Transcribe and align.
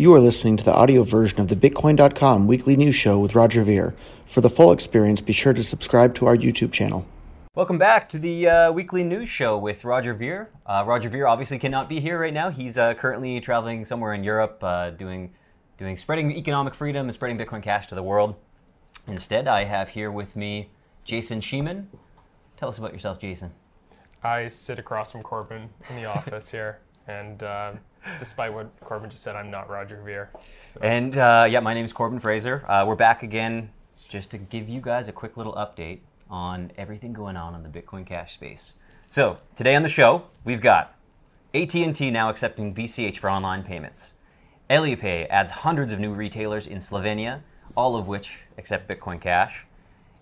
You 0.00 0.14
are 0.14 0.20
listening 0.20 0.56
to 0.56 0.64
the 0.64 0.72
audio 0.72 1.02
version 1.02 1.40
of 1.40 1.48
the 1.48 1.54
Bitcoin.com 1.54 2.46
weekly 2.46 2.74
news 2.74 2.94
show 2.94 3.18
with 3.18 3.34
Roger 3.34 3.62
Ver. 3.62 3.94
For 4.24 4.40
the 4.40 4.48
full 4.48 4.72
experience, 4.72 5.20
be 5.20 5.34
sure 5.34 5.52
to 5.52 5.62
subscribe 5.62 6.14
to 6.14 6.26
our 6.26 6.38
YouTube 6.38 6.72
channel. 6.72 7.04
Welcome 7.54 7.76
back 7.76 8.08
to 8.08 8.18
the 8.18 8.48
uh, 8.48 8.72
weekly 8.72 9.04
news 9.04 9.28
show 9.28 9.58
with 9.58 9.84
Roger 9.84 10.14
Ver. 10.14 10.48
Uh, 10.64 10.84
Roger 10.86 11.10
Ver 11.10 11.26
obviously 11.26 11.58
cannot 11.58 11.86
be 11.86 12.00
here 12.00 12.18
right 12.18 12.32
now. 12.32 12.48
He's 12.48 12.78
uh, 12.78 12.94
currently 12.94 13.42
traveling 13.42 13.84
somewhere 13.84 14.14
in 14.14 14.24
Europe, 14.24 14.64
uh, 14.64 14.88
doing 14.88 15.34
doing 15.76 15.98
spreading 15.98 16.30
economic 16.34 16.74
freedom 16.74 17.04
and 17.04 17.12
spreading 17.12 17.36
Bitcoin 17.36 17.62
Cash 17.62 17.88
to 17.88 17.94
the 17.94 18.02
world. 18.02 18.36
Instead, 19.06 19.46
I 19.48 19.64
have 19.64 19.90
here 19.90 20.10
with 20.10 20.34
me 20.34 20.70
Jason 21.04 21.42
Sheman. 21.42 21.88
Tell 22.56 22.70
us 22.70 22.78
about 22.78 22.94
yourself, 22.94 23.18
Jason. 23.18 23.50
I 24.22 24.48
sit 24.48 24.78
across 24.78 25.12
from 25.12 25.22
Corbin 25.22 25.68
in 25.90 25.96
the 25.96 26.04
office 26.06 26.50
here, 26.50 26.78
and 27.06 27.42
uh, 27.42 27.72
despite 28.18 28.52
what 28.52 28.78
Corbin 28.80 29.10
just 29.10 29.22
said, 29.22 29.36
I'm 29.36 29.50
not 29.50 29.68
Roger 29.68 30.00
Ver. 30.02 30.30
So. 30.64 30.80
And 30.82 31.16
uh, 31.16 31.46
yeah, 31.48 31.60
my 31.60 31.74
name 31.74 31.84
is 31.84 31.92
Corbin 31.92 32.18
Fraser. 32.18 32.64
Uh, 32.68 32.84
we're 32.86 32.96
back 32.96 33.22
again 33.22 33.70
just 34.08 34.30
to 34.32 34.38
give 34.38 34.68
you 34.68 34.80
guys 34.80 35.08
a 35.08 35.12
quick 35.12 35.36
little 35.36 35.54
update 35.54 36.00
on 36.28 36.72
everything 36.76 37.12
going 37.12 37.36
on 37.36 37.54
in 37.54 37.62
the 37.62 37.68
Bitcoin 37.68 38.06
Cash 38.06 38.34
space. 38.34 38.74
So 39.08 39.38
today 39.56 39.74
on 39.74 39.82
the 39.82 39.88
show, 39.88 40.24
we've 40.44 40.60
got 40.60 40.94
AT&T 41.54 42.10
now 42.10 42.30
accepting 42.30 42.74
BCH 42.74 43.18
for 43.18 43.30
online 43.30 43.64
payments. 43.64 44.14
Elipay 44.68 45.26
adds 45.28 45.50
hundreds 45.50 45.90
of 45.90 45.98
new 45.98 46.12
retailers 46.12 46.66
in 46.66 46.78
Slovenia, 46.78 47.40
all 47.76 47.96
of 47.96 48.06
which 48.06 48.44
accept 48.56 48.88
Bitcoin 48.88 49.20
Cash. 49.20 49.66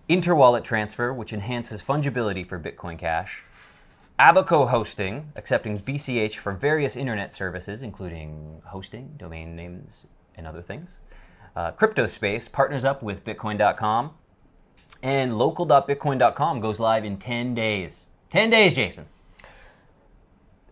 Interwallet 0.09 0.65
transfer, 0.65 1.13
which 1.13 1.35
enhances 1.35 1.83
fungibility 1.83 2.47
for 2.47 2.59
Bitcoin 2.59 2.99
Cash. 2.99 3.45
Abaco 4.19 4.67
Hosting, 4.67 5.33
accepting 5.37 5.79
BCH 5.79 6.37
for 6.37 6.53
various 6.53 6.97
internet 6.97 7.33
services, 7.33 7.83
including 7.83 8.63
hosting, 8.67 9.15
domain 9.17 9.55
names, 9.55 10.07
and 10.37 10.47
other 10.47 10.61
things. 10.63 10.99
Uh, 11.55 11.73
CryptoSpace 11.73 12.51
partners 12.51 12.85
up 12.85 13.03
with 13.03 13.25
Bitcoin.com. 13.25 14.13
And 15.03 15.39
local.bitcoin.com 15.39 16.61
goes 16.61 16.81
live 16.81 17.05
in 17.05 17.19
10 17.19 17.55
days. 17.55 18.01
10 18.31 18.51
days, 18.51 18.75
Jason. 18.75 19.07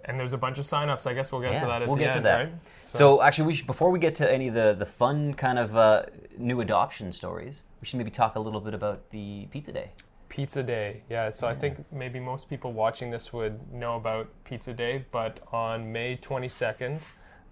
And 0.05 0.19
there's 0.19 0.33
a 0.33 0.39
bunch 0.39 0.59
of 0.59 0.65
signups. 0.65 1.07
I 1.07 1.15
guess 1.15 1.31
we'll 1.31 1.41
get 1.41 1.53
Yeah, 1.53 1.61
to 1.61 1.67
that 1.67 1.83
at 1.83 1.89
we'll 1.89 1.97
the 1.97 2.05
get 2.05 2.13
to 2.15 2.21
that. 2.21 2.37
right? 2.37 2.53
So, 2.83 3.23
actually, 3.23 3.47
we 3.49 3.55
should, 3.55 3.67
before 3.67 3.91
we 3.91 3.99
get 3.99 4.15
to 4.17 4.33
any 4.33 4.49
of 4.49 4.55
the, 4.55 4.75
the 4.77 4.87
fun 4.87 5.35
kind 5.35 5.59
of 5.59 5.77
uh, 5.77 6.05
new 6.37 6.61
adoption 6.61 7.13
stories, 7.13 7.63
we 7.81 7.87
should 7.87 7.99
maybe 7.99 8.11
talk 8.11 8.35
a 8.37 8.41
little 8.41 8.61
bit 8.61 8.75
about 8.75 9.11
the 9.11 9.47
Pizza 9.51 9.73
Day. 9.73 9.91
Pizza 10.29 10.63
Day. 10.63 11.03
Yeah, 11.09 11.31
so 11.31 11.47
I 11.49 11.55
think 11.55 11.79
maybe 11.93 12.21
most 12.21 12.49
people 12.51 12.73
watching 12.73 13.11
this 13.11 13.33
would 13.33 13.73
know 13.73 13.97
about 13.97 14.29
Pizza 14.45 14.73
Day, 14.73 15.05
but 15.11 15.41
on 15.53 15.93
May 15.93 16.17
22nd, 16.17 17.03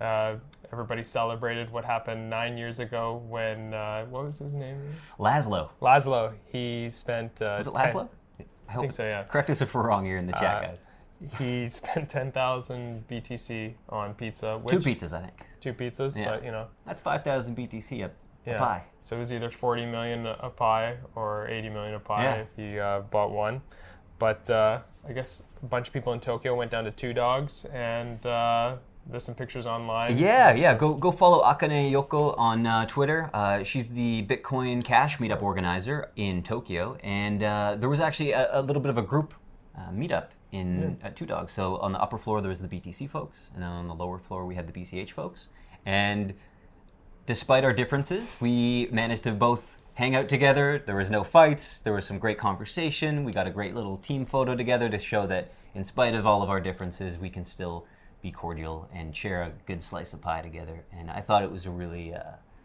uh, 0.00 0.34
everybody 0.72 1.02
celebrated 1.02 1.70
what 1.70 1.84
happened 1.84 2.28
nine 2.28 2.58
years 2.58 2.80
ago 2.80 3.22
when, 3.28 3.72
uh, 3.74 4.04
what 4.06 4.24
was 4.24 4.38
his 4.40 4.54
name? 4.54 4.76
Laszlo. 5.18 5.70
Laszlo. 5.80 6.32
He 6.46 6.90
spent. 6.90 7.40
Uh, 7.40 7.54
Was 7.58 7.66
it 7.68 7.74
10 7.74 7.86
Laszlo? 7.94 8.08
I 8.68 8.72
hope 8.72 8.80
think 8.82 8.92
so, 8.92 9.04
yeah. 9.04 9.22
Correct 9.24 9.50
us 9.50 9.60
if 9.60 9.74
we're 9.74 9.86
wrong 9.86 10.04
here 10.04 10.16
in 10.18 10.26
the 10.26 10.32
chat, 10.32 10.64
Uh, 10.64 10.66
guys. 10.68 10.86
He 11.38 11.68
spent 11.68 12.08
10,000 12.10 13.06
BTC 13.08 13.74
on 13.88 14.14
pizza. 14.14 14.60
Two 14.66 14.78
pizzas, 14.78 15.12
I 15.12 15.20
think. 15.22 15.46
Two 15.60 15.72
pizzas, 15.72 16.16
Yeah. 16.18 16.30
but 16.30 16.44
you 16.44 16.50
know. 16.50 16.66
That's 16.84 17.00
5,000 17.00 17.54
BTC 17.56 18.02
a, 18.46 18.50
a 18.50 18.52
Yeah. 18.52 18.58
pie. 18.58 18.82
So 19.00 19.16
it 19.16 19.20
was 19.20 19.32
either 19.32 19.50
40 19.50 19.86
million 19.86 20.26
a 20.26 20.50
pie 20.50 20.96
or 21.14 21.46
80 21.48 21.68
million 21.70 21.94
a 21.94 22.00
pie 22.00 22.24
Yeah. 22.24 22.34
if 22.34 22.56
he 22.56 22.78
uh, 22.78 23.00
bought 23.00 23.30
one. 23.30 23.62
But 24.18 24.48
uh, 24.48 24.80
I 25.08 25.12
guess 25.12 25.54
a 25.62 25.66
bunch 25.66 25.88
of 25.88 25.92
people 25.94 26.12
in 26.12 26.20
Tokyo 26.20 26.54
went 26.54 26.70
down 26.70 26.84
to 26.84 26.90
two 26.90 27.12
dogs, 27.12 27.64
and 27.66 28.24
uh, 28.24 28.76
there's 29.06 29.24
some 29.24 29.34
pictures 29.34 29.66
online. 29.66 30.16
Yeah, 30.16 30.54
yeah. 30.54 30.74
Go 30.74 30.94
go 30.94 31.10
follow 31.10 31.42
Akane 31.42 31.90
Yokoo 31.92 32.34
on 32.38 32.64
uh, 32.66 32.86
Twitter. 32.86 33.28
Uh, 33.34 33.62
she's 33.64 33.90
the 33.90 34.24
Bitcoin 34.26 34.82
Cash 34.84 35.18
meetup 35.18 35.42
organizer 35.42 36.10
in 36.16 36.42
Tokyo, 36.42 36.96
and 37.02 37.42
uh, 37.42 37.76
there 37.78 37.88
was 37.88 38.00
actually 38.00 38.32
a, 38.32 38.48
a 38.52 38.62
little 38.62 38.80
bit 38.80 38.88
of 38.90 38.96
a 38.96 39.02
group 39.02 39.34
uh, 39.76 39.90
meetup 39.90 40.28
in 40.52 40.96
at 41.02 41.16
Two 41.16 41.26
Dogs. 41.26 41.52
So 41.52 41.76
on 41.78 41.92
the 41.92 42.00
upper 42.00 42.16
floor 42.16 42.40
there 42.40 42.48
was 42.48 42.60
the 42.60 42.68
BTC 42.68 43.10
folks, 43.10 43.50
and 43.52 43.62
then 43.62 43.68
on 43.68 43.88
the 43.88 43.94
lower 43.94 44.18
floor 44.20 44.46
we 44.46 44.54
had 44.54 44.66
the 44.68 44.72
BCH 44.72 45.10
folks. 45.10 45.48
And 45.84 46.34
despite 47.26 47.64
our 47.64 47.72
differences, 47.72 48.36
we 48.40 48.88
managed 48.90 49.24
to 49.24 49.32
both 49.32 49.78
hang 49.94 50.14
out 50.14 50.28
together. 50.28 50.82
There 50.84 50.96
was 50.96 51.10
no 51.10 51.24
fights. 51.24 51.80
There 51.80 51.92
was 51.92 52.04
some 52.04 52.18
great 52.18 52.38
conversation. 52.38 53.24
We 53.24 53.32
got 53.32 53.46
a 53.46 53.50
great 53.50 53.74
little 53.74 53.96
team 53.96 54.26
photo 54.26 54.54
together 54.56 54.88
to 54.88 54.98
show 54.98 55.26
that, 55.28 55.52
in 55.74 55.84
spite 55.84 56.14
of 56.14 56.26
all 56.26 56.42
of 56.42 56.50
our 56.50 56.60
differences, 56.60 57.18
we 57.18 57.30
can 57.30 57.44
still 57.44 57.86
be 58.22 58.30
cordial 58.30 58.88
and 58.92 59.14
share 59.14 59.42
a 59.42 59.52
good 59.66 59.82
slice 59.82 60.12
of 60.12 60.20
pie 60.20 60.42
together. 60.42 60.84
And 60.92 61.10
I 61.10 61.20
thought 61.20 61.42
it 61.42 61.50
was 61.50 61.66
a 61.66 61.70
really 61.70 62.14
uh, 62.14 62.22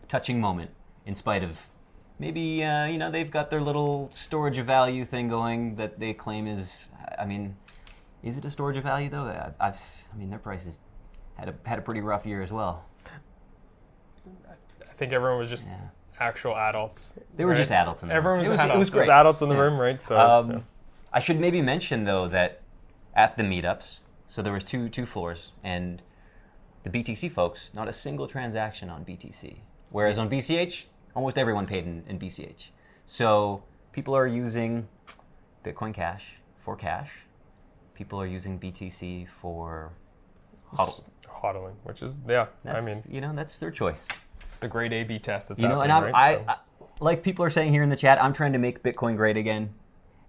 touching 0.07 0.39
moment, 0.39 0.71
in 1.05 1.15
spite 1.15 1.43
of 1.43 1.67
maybe 2.17 2.63
uh, 2.63 2.85
you 2.85 2.97
know 2.97 3.09
they've 3.11 3.31
got 3.31 3.49
their 3.49 3.61
little 3.61 4.09
storage 4.11 4.57
of 4.57 4.65
value 4.65 5.05
thing 5.05 5.27
going 5.29 5.75
that 5.75 5.99
they 5.99 6.13
claim 6.13 6.47
is. 6.47 6.87
I 7.17 7.25
mean, 7.25 7.57
is 8.23 8.37
it 8.37 8.45
a 8.45 8.49
storage 8.49 8.77
of 8.77 8.83
value 8.83 9.09
though? 9.09 9.25
I- 9.25 9.67
I've, 9.67 9.81
I 10.13 10.17
mean, 10.17 10.29
their 10.29 10.39
prices 10.39 10.79
had 11.35 11.49
a 11.49 11.55
had 11.65 11.79
a 11.79 11.81
pretty 11.81 12.01
rough 12.01 12.25
year 12.25 12.41
as 12.41 12.51
well. 12.51 12.85
I 14.99 15.07
think 15.07 15.13
everyone 15.13 15.39
was 15.39 15.49
just 15.49 15.65
Yeah. 15.65 15.77
actual 16.19 16.57
adults. 16.57 17.13
They 17.37 17.45
were 17.45 17.51
right? 17.51 17.57
just 17.57 17.71
adults 17.71 18.03
in 18.03 18.09
the 18.09 18.13
room. 18.15 18.17
Everyone 18.17 18.39
was, 18.39 18.47
It 18.49 18.51
was- 18.51 18.59
adults. 18.59 18.93
it 18.93 18.99
was 18.99 19.07
adults 19.09 19.41
in 19.41 19.47
the 19.47 19.55
Yeah. 19.55 19.61
room, 19.61 19.79
right? 19.79 20.01
So 20.01 20.19
Um, 20.19 20.51
yeah. 20.51 20.59
I 21.13 21.21
should 21.21 21.39
maybe 21.39 21.61
mention 21.61 22.03
though 22.03 22.27
that 22.27 22.59
at 23.13 23.37
the 23.37 23.43
meetups, 23.43 23.99
so 24.27 24.41
there 24.41 24.51
was 24.51 24.65
two 24.65 24.89
two 24.89 25.05
floors, 25.05 25.53
and 25.63 26.01
the 26.83 26.89
BTC 26.89 27.29
folks, 27.29 27.73
not 27.73 27.87
a 27.87 27.93
single 27.93 28.27
transaction 28.27 28.89
on 28.89 29.05
BTC, 29.05 29.61
whereas 29.89 30.17
on 30.17 30.27
BCH, 30.27 30.89
almost 31.15 31.37
everyone 31.37 31.65
paid 31.65 31.85
in, 31.85 32.03
in 32.05 32.19
BCH. 32.19 32.73
So 33.05 33.63
people 33.93 34.13
are 34.17 34.27
using 34.27 34.89
Bitcoin 35.63 35.93
Cash 35.93 36.39
for 36.59 36.75
cash. 36.75 37.21
People 37.93 38.19
are 38.19 38.27
using 38.27 38.59
BTC 38.59 39.25
for 39.29 39.93
hodl. 40.75 41.05
hodling, 41.41 41.75
which 41.83 42.03
is 42.03 42.17
yeah. 42.27 42.47
That's, 42.63 42.83
I 42.83 42.85
mean, 42.85 43.01
you 43.07 43.21
know, 43.21 43.31
that's 43.33 43.59
their 43.59 43.71
choice. 43.71 44.05
It's 44.39 44.55
the 44.57 44.67
great 44.67 44.91
A/B 44.93 45.19
test 45.19 45.49
that's 45.49 45.61
you 45.61 45.67
know, 45.67 45.81
and 45.81 45.91
I'm, 45.91 46.03
right? 46.05 46.15
I, 46.15 46.33
So- 46.35 46.43
I, 46.47 46.55
like 46.99 47.23
people 47.23 47.45
are 47.45 47.49
saying 47.49 47.71
here 47.71 47.83
in 47.83 47.89
the 47.89 47.95
chat, 47.95 48.21
I'm 48.21 48.33
trying 48.33 48.53
to 48.53 48.59
make 48.59 48.83
Bitcoin 48.83 49.15
great 49.15 49.37
again, 49.37 49.73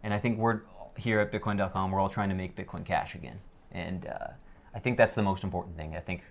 and 0.02 0.14
I 0.14 0.18
think 0.18 0.38
we're 0.38 0.60
here 0.96 1.20
at 1.20 1.32
Bitcoin.com. 1.32 1.90
We're 1.90 2.00
all 2.00 2.08
trying 2.10 2.28
to 2.28 2.34
make 2.34 2.54
Bitcoin 2.56 2.84
Cash 2.84 3.14
again, 3.14 3.40
and 3.72 4.06
uh, 4.06 4.28
I 4.74 4.78
think 4.78 4.96
that's 4.96 5.14
the 5.14 5.22
most 5.22 5.42
important 5.44 5.76
thing. 5.76 5.96
I 5.96 6.00
think 6.00 6.24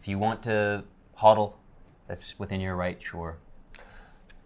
if 0.00 0.08
you 0.08 0.18
want 0.18 0.42
to 0.44 0.84
hodl, 1.18 1.54
that's 2.06 2.38
within 2.38 2.60
your 2.60 2.74
right, 2.76 3.00
sure. 3.00 3.36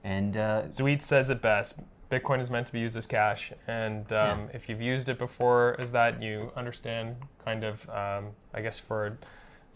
And 0.04 0.36
uh, 0.36 0.62
Zweet 0.68 1.02
says 1.02 1.30
it 1.30 1.42
best. 1.42 1.80
Bitcoin 2.10 2.38
is 2.38 2.48
meant 2.50 2.68
to 2.68 2.72
be 2.72 2.78
used 2.78 2.96
as 2.96 3.06
cash, 3.08 3.52
and 3.66 4.12
um, 4.12 4.40
Yeah. 4.42 4.46
if 4.54 4.68
you've 4.68 4.80
used 4.80 5.08
it 5.08 5.18
before 5.18 5.74
as 5.80 5.90
that, 5.90 6.22
you 6.22 6.52
understand 6.54 7.16
kind 7.44 7.64
of, 7.64 7.88
um, 7.90 8.28
I 8.54 8.60
guess, 8.60 8.78
for 8.78 9.18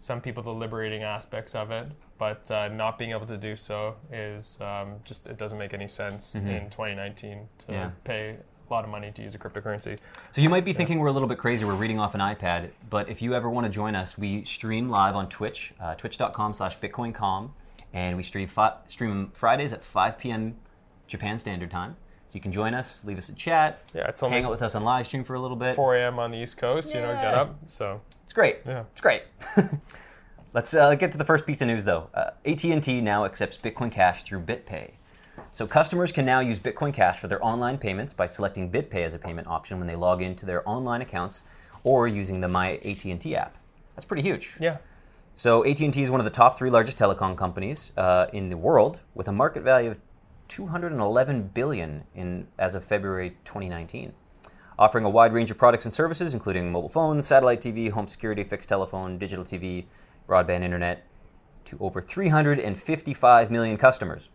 some 0.01 0.21
people, 0.21 0.43
the 0.43 0.53
liberating 0.53 1.03
aspects 1.05 1.55
of 1.55 1.71
it. 1.71 1.87
But 2.19 2.51
uh, 2.51 2.69
not 2.69 2.99
being 2.99 3.13
able 3.13 3.27
to 3.27 3.37
do 3.39 3.55
so 3.55 3.95
is 4.13 4.61
um, 4.61 4.97
just 5.05 5.27
it 5.29 5.39
doesn't 5.39 5.59
make 5.59 5.73
any 5.73 5.87
sense 5.89 6.35
in 6.35 6.43
2019 6.71 7.49
to 7.59 7.65
Mm-hmm. 7.67 7.73
Yeah. 7.73 7.91
pay 8.05 8.31
a 8.69 8.73
lot 8.73 8.85
of 8.85 8.91
money 8.91 9.11
to 9.13 9.23
use 9.23 9.35
a 9.35 9.39
cryptocurrency. 9.39 9.99
So 10.33 10.41
you 10.41 10.49
might 10.51 10.65
be 10.65 10.73
thinking 10.73 10.99
we're 10.99 11.09
a 11.09 11.13
little 11.13 11.29
bit 11.29 11.39
crazy. 11.39 11.65
We're 11.65 11.75
reading 11.75 11.99
off 11.99 12.15
an 12.15 12.21
iPad, 12.21 12.71
but 12.91 13.09
if 13.09 13.21
you 13.23 13.35
ever 13.35 13.49
want 13.49 13.65
to 13.67 13.71
join 13.71 13.95
us, 13.97 14.19
we 14.19 14.45
stream 14.45 14.89
live 14.91 15.17
on 15.17 15.29
Twitch, 15.29 15.73
uh, 15.81 15.95
twitch.com/slash 15.95 16.79
BitcoinCom, 16.79 17.51
and 17.93 18.17
we 18.17 18.23
stream 18.23 18.49
fi- 18.49 18.77
stream 18.87 19.31
Fridays 19.35 19.73
at 19.73 19.83
5 19.83 20.19
p.m. 20.19 20.57
Japan 21.09 21.39
Standard 21.39 21.71
Time. 21.71 21.97
So 22.31 22.37
you 22.37 22.41
can 22.41 22.53
join 22.53 22.75
us, 22.75 23.05
leave 23.05 23.19
us 23.19 23.29
a 23.29 23.35
chat, 23.35 23.83
Yeah, 23.93 24.07
it's 24.07 24.23
only 24.23 24.37
hang 24.37 24.45
out 24.45 24.53
with 24.53 24.63
us 24.63 24.77
on 24.77 24.85
live 24.85 25.05
stream 25.09 25.25
for 25.25 25.35
a 25.35 25.41
little 25.41 25.57
bit. 25.57 25.75
4 25.75 25.97
a.m. 25.97 26.21
on 26.21 26.31
the 26.31 26.39
East 26.39 26.59
Coast. 26.59 26.95
You 26.95 27.01
know, 27.01 27.13
get 27.15 27.35
up. 27.35 27.57
So 27.67 28.01
It's 28.23 28.33
great. 28.33 28.59
Yeah. 28.65 28.85
It's 28.93 29.01
great. 29.01 29.25
Let's 30.55 30.73
uh, 30.73 30.95
get 30.95 31.11
to 31.11 31.19
the 31.19 31.25
first 31.25 31.45
piece 31.45 31.61
of 31.61 31.67
news, 31.67 31.83
though. 31.83 32.09
Uh, 32.15 32.31
AT&T 32.47 33.01
now 33.01 33.25
accepts 33.25 33.59
Bitcoin 33.59 33.91
Cash 33.91 34.23
through 34.23 34.43
BitPay. 34.43 34.93
So 35.51 35.67
customers 35.67 36.13
can 36.13 36.25
now 36.25 36.39
use 36.39 36.61
Bitcoin 36.61 36.95
Cash 36.95 37.19
for 37.19 37.27
their 37.27 37.45
online 37.45 37.79
payments 37.79 38.13
by 38.13 38.27
selecting 38.27 38.71
BitPay 38.71 39.05
as 39.05 39.13
a 39.13 39.19
payment 39.19 39.49
option 39.49 39.79
when 39.79 39.89
they 39.89 39.97
log 39.97 40.23
into 40.23 40.47
their 40.47 40.69
online 40.69 41.01
accounts 41.03 41.43
or 41.83 42.07
using 42.07 42.41
the 42.43 42.49
My 42.49 42.77
AT&T 42.85 43.35
app. 43.35 43.57
That's 43.97 44.05
pretty 44.05 44.23
huge. 44.23 44.57
yeah, 44.61 44.77
So 45.35 45.65
AT&T 45.67 46.01
is 46.01 46.13
one 46.13 46.21
of 46.21 46.25
the 46.25 46.31
top 46.31 46.57
three 46.57 46.71
largest 46.71 46.97
telecom 46.97 47.37
companies 47.37 47.91
uh, 47.97 48.27
in 48.33 48.51
the 48.51 48.57
world, 48.57 49.01
with 49.17 49.27
a 49.27 49.33
market 49.33 49.65
value 49.65 49.91
of 49.91 49.99
211 50.51 51.45
billion 51.55 52.05
in 52.13 52.49
as 52.59 52.75
of 52.75 52.85
February 52.85 53.31
2019, 53.45 54.13
offering 54.79 55.05
a 55.05 55.11
wide 55.11 55.33
range 55.33 55.51
of 55.51 55.57
products 55.57 55.85
and 55.85 55.95
services, 55.95 56.35
including 56.35 56.73
mobile 56.73 56.89
phones, 56.89 57.27
satellite 57.27 57.61
TV, 57.61 57.89
home 57.89 58.09
security, 58.09 58.43
fixed 58.43 58.69
telephone, 58.69 59.17
digital 59.17 59.45
TV, 59.45 59.87
broadband 60.29 60.63
internet, 60.63 61.07
to 61.65 61.79
over 61.79 62.01
355 62.03 63.51
million 63.51 63.77
customers. 63.77 64.29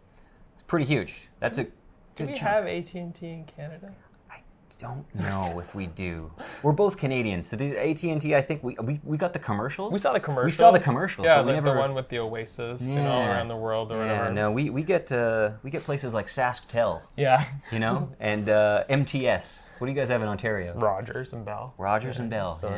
It's 0.53 0.63
pretty 0.63 0.85
huge. 0.85 1.27
That's 1.41 1.57
a 1.57 1.67
do 2.15 2.25
we 2.27 2.33
chunk. 2.33 2.39
have 2.39 2.65
AT&T 2.65 2.95
in 2.95 3.43
Canada? 3.43 3.93
Don't 4.77 5.05
know 5.15 5.59
if 5.59 5.73
we 5.75 5.87
do. 5.87 6.31
We're 6.63 6.73
both 6.73 6.97
Canadians, 6.97 7.47
so 7.47 7.55
the 7.55 7.77
AT 7.77 8.03
and 8.03 8.21
T. 8.21 8.35
I 8.35 8.41
think 8.41 8.63
we, 8.63 8.75
we 8.81 8.99
we 9.03 9.17
got 9.17 9.33
the 9.33 9.39
commercials. 9.39 9.91
We 9.93 9.99
saw 9.99 10.13
the 10.13 10.19
commercials. 10.19 10.45
We 10.45 10.51
saw 10.51 10.71
the 10.71 10.79
commercials. 10.79 11.25
Yeah, 11.25 11.37
but 11.37 11.45
we 11.45 11.51
like 11.53 11.63
never, 11.63 11.75
the 11.75 11.79
one 11.79 11.93
with 11.93 12.09
the 12.09 12.19
Oasis, 12.19 12.87
you 12.87 12.95
know, 12.95 13.19
around 13.19 13.47
the 13.47 13.55
world 13.55 13.91
or 13.91 14.05
Yeah, 14.05 14.11
whatever. 14.17 14.33
no, 14.33 14.51
we, 14.51 14.69
we 14.69 14.83
get 14.83 15.11
uh, 15.11 15.51
we 15.63 15.69
get 15.69 15.83
places 15.83 16.13
like 16.13 16.27
SaskTel, 16.27 17.01
Yeah, 17.15 17.45
you 17.71 17.79
know, 17.79 18.11
and 18.19 18.49
uh, 18.49 18.83
MTS. 18.89 19.63
What 19.77 19.87
do 19.87 19.91
you 19.93 19.97
guys 19.97 20.09
have 20.09 20.21
in 20.21 20.27
Ontario? 20.27 20.73
Rogers 20.75 21.33
and 21.33 21.45
Bell. 21.45 21.73
Rogers 21.77 22.19
and 22.19 22.29
Bell. 22.29 22.53
So, 22.53 22.69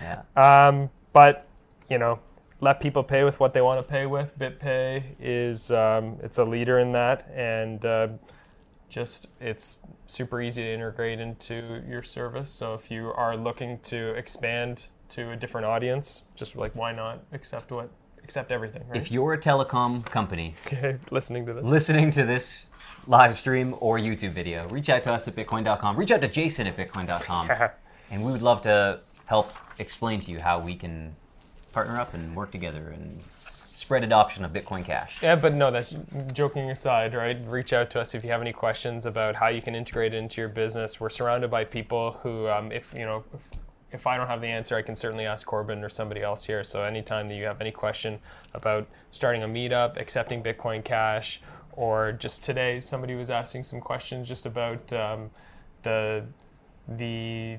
yeah. 0.00 0.22
yeah. 0.36 0.68
Um, 0.68 0.90
but 1.12 1.48
you 1.90 1.98
know, 1.98 2.20
let 2.60 2.80
people 2.80 3.02
pay 3.02 3.24
with 3.24 3.38
what 3.40 3.52
they 3.52 3.60
want 3.60 3.80
to 3.80 3.86
pay 3.86 4.06
with. 4.06 4.38
BitPay 4.38 5.02
is 5.20 5.70
um, 5.70 6.18
it's 6.22 6.38
a 6.38 6.44
leader 6.44 6.78
in 6.78 6.92
that, 6.92 7.28
and 7.34 7.84
uh, 7.84 8.08
just 8.88 9.26
it's 9.40 9.80
super 10.06 10.40
easy 10.40 10.62
to 10.62 10.72
integrate 10.72 11.20
into 11.20 11.82
your 11.88 12.02
service. 12.02 12.50
So 12.50 12.74
if 12.74 12.90
you 12.90 13.12
are 13.12 13.36
looking 13.36 13.78
to 13.80 14.10
expand 14.14 14.86
to 15.10 15.30
a 15.30 15.36
different 15.36 15.66
audience, 15.66 16.24
just 16.34 16.56
like 16.56 16.74
why 16.74 16.92
not 16.92 17.20
accept 17.32 17.70
what 17.70 17.90
accept 18.22 18.50
everything, 18.50 18.82
right? 18.88 18.96
If 18.96 19.10
you're 19.10 19.34
a 19.34 19.38
telecom 19.38 20.04
company 20.04 20.54
okay, 20.66 20.98
listening 21.10 21.46
to 21.46 21.54
this. 21.54 21.64
listening 21.64 22.10
to 22.12 22.24
this 22.24 22.66
live 23.06 23.34
stream 23.34 23.74
or 23.80 23.98
YouTube 23.98 24.32
video, 24.32 24.68
reach 24.68 24.88
out 24.88 25.04
to 25.04 25.12
us 25.12 25.28
at 25.28 25.36
bitcoin.com. 25.36 25.96
Reach 25.96 26.10
out 26.10 26.20
to 26.22 26.28
Jason 26.28 26.66
at 26.66 26.76
bitcoin.com. 26.76 27.50
and 28.10 28.24
we 28.24 28.32
would 28.32 28.42
love 28.42 28.62
to 28.62 29.00
help 29.26 29.52
explain 29.78 30.20
to 30.20 30.30
you 30.30 30.40
how 30.40 30.58
we 30.58 30.74
can 30.74 31.14
partner 31.72 32.00
up 32.00 32.14
and 32.14 32.34
work 32.34 32.50
together 32.50 32.88
and 32.88 33.20
spread 33.76 34.02
adoption 34.02 34.42
of 34.42 34.52
Bitcoin 34.52 34.84
Cash. 34.84 35.22
Yeah, 35.22 35.36
but 35.36 35.52
no, 35.52 35.70
that's 35.70 35.94
joking 36.32 36.70
aside, 36.70 37.14
right? 37.14 37.38
Reach 37.44 37.74
out 37.74 37.90
to 37.90 38.00
us 38.00 38.14
if 38.14 38.24
you 38.24 38.30
have 38.30 38.40
any 38.40 38.52
questions 38.52 39.04
about 39.04 39.36
how 39.36 39.48
you 39.48 39.60
can 39.60 39.74
integrate 39.74 40.14
it 40.14 40.16
into 40.16 40.40
your 40.40 40.48
business. 40.48 40.98
We're 40.98 41.10
surrounded 41.10 41.50
by 41.50 41.64
people 41.64 42.12
who, 42.22 42.48
um, 42.48 42.72
if 42.72 42.94
you 42.96 43.04
know, 43.04 43.24
if, 43.34 43.50
if 43.92 44.06
I 44.06 44.16
don't 44.16 44.28
have 44.28 44.40
the 44.40 44.46
answer, 44.48 44.76
I 44.76 44.82
can 44.82 44.96
certainly 44.96 45.26
ask 45.26 45.46
Corbin 45.46 45.84
or 45.84 45.90
somebody 45.90 46.22
else 46.22 46.46
here. 46.46 46.64
So 46.64 46.84
anytime 46.84 47.28
that 47.28 47.34
you 47.34 47.44
have 47.44 47.60
any 47.60 47.70
question 47.70 48.20
about 48.54 48.88
starting 49.10 49.42
a 49.42 49.48
meetup, 49.48 49.98
accepting 49.98 50.42
Bitcoin 50.42 50.82
Cash, 50.82 51.42
or 51.72 52.12
just 52.12 52.42
today 52.44 52.80
somebody 52.80 53.14
was 53.14 53.28
asking 53.28 53.64
some 53.64 53.80
questions 53.80 54.26
just 54.26 54.46
about 54.46 54.90
um, 54.94 55.30
the 55.82 56.24
the 56.88 57.58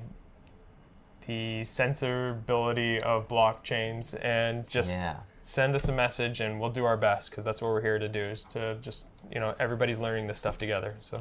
the 1.28 1.60
censorability 1.62 2.98
of 3.02 3.28
blockchains 3.28 4.18
and 4.24 4.68
just 4.68 4.96
Yeah. 4.96 5.18
Send 5.48 5.74
us 5.74 5.88
a 5.88 5.92
message 5.92 6.40
and 6.40 6.60
we'll 6.60 6.70
do 6.70 6.84
our 6.84 6.96
best 6.96 7.30
because 7.30 7.44
that's 7.44 7.62
what 7.62 7.70
we're 7.70 7.80
here 7.80 7.98
to 7.98 8.08
do 8.08 8.20
is 8.20 8.42
to 8.42 8.76
just 8.82 9.06
you 9.32 9.40
know 9.40 9.54
everybody's 9.58 9.98
learning 9.98 10.26
this 10.26 10.38
stuff 10.38 10.58
together 10.58 10.94
so 11.00 11.18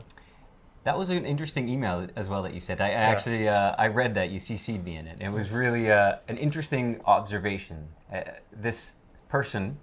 That 0.84 0.98
was 0.98 1.10
an 1.10 1.26
interesting 1.26 1.68
email 1.70 2.08
as 2.16 2.28
well 2.30 2.42
that 2.44 2.54
you 2.54 2.60
said. 2.60 2.80
I, 2.82 2.88
I 2.88 2.92
actually 3.14 3.48
uh, 3.48 3.76
I 3.78 3.88
read 3.88 4.16
that 4.16 4.30
you 4.30 4.40
CC'd 4.40 4.84
me 4.84 4.96
in 4.96 5.08
it. 5.08 5.24
It 5.24 5.32
was 5.32 5.50
really 5.52 5.92
uh, 5.92 6.18
an 6.28 6.38
interesting 6.38 7.02
observation. 7.06 7.90
Uh, 8.14 8.22
this 8.52 8.96
person 9.28 9.78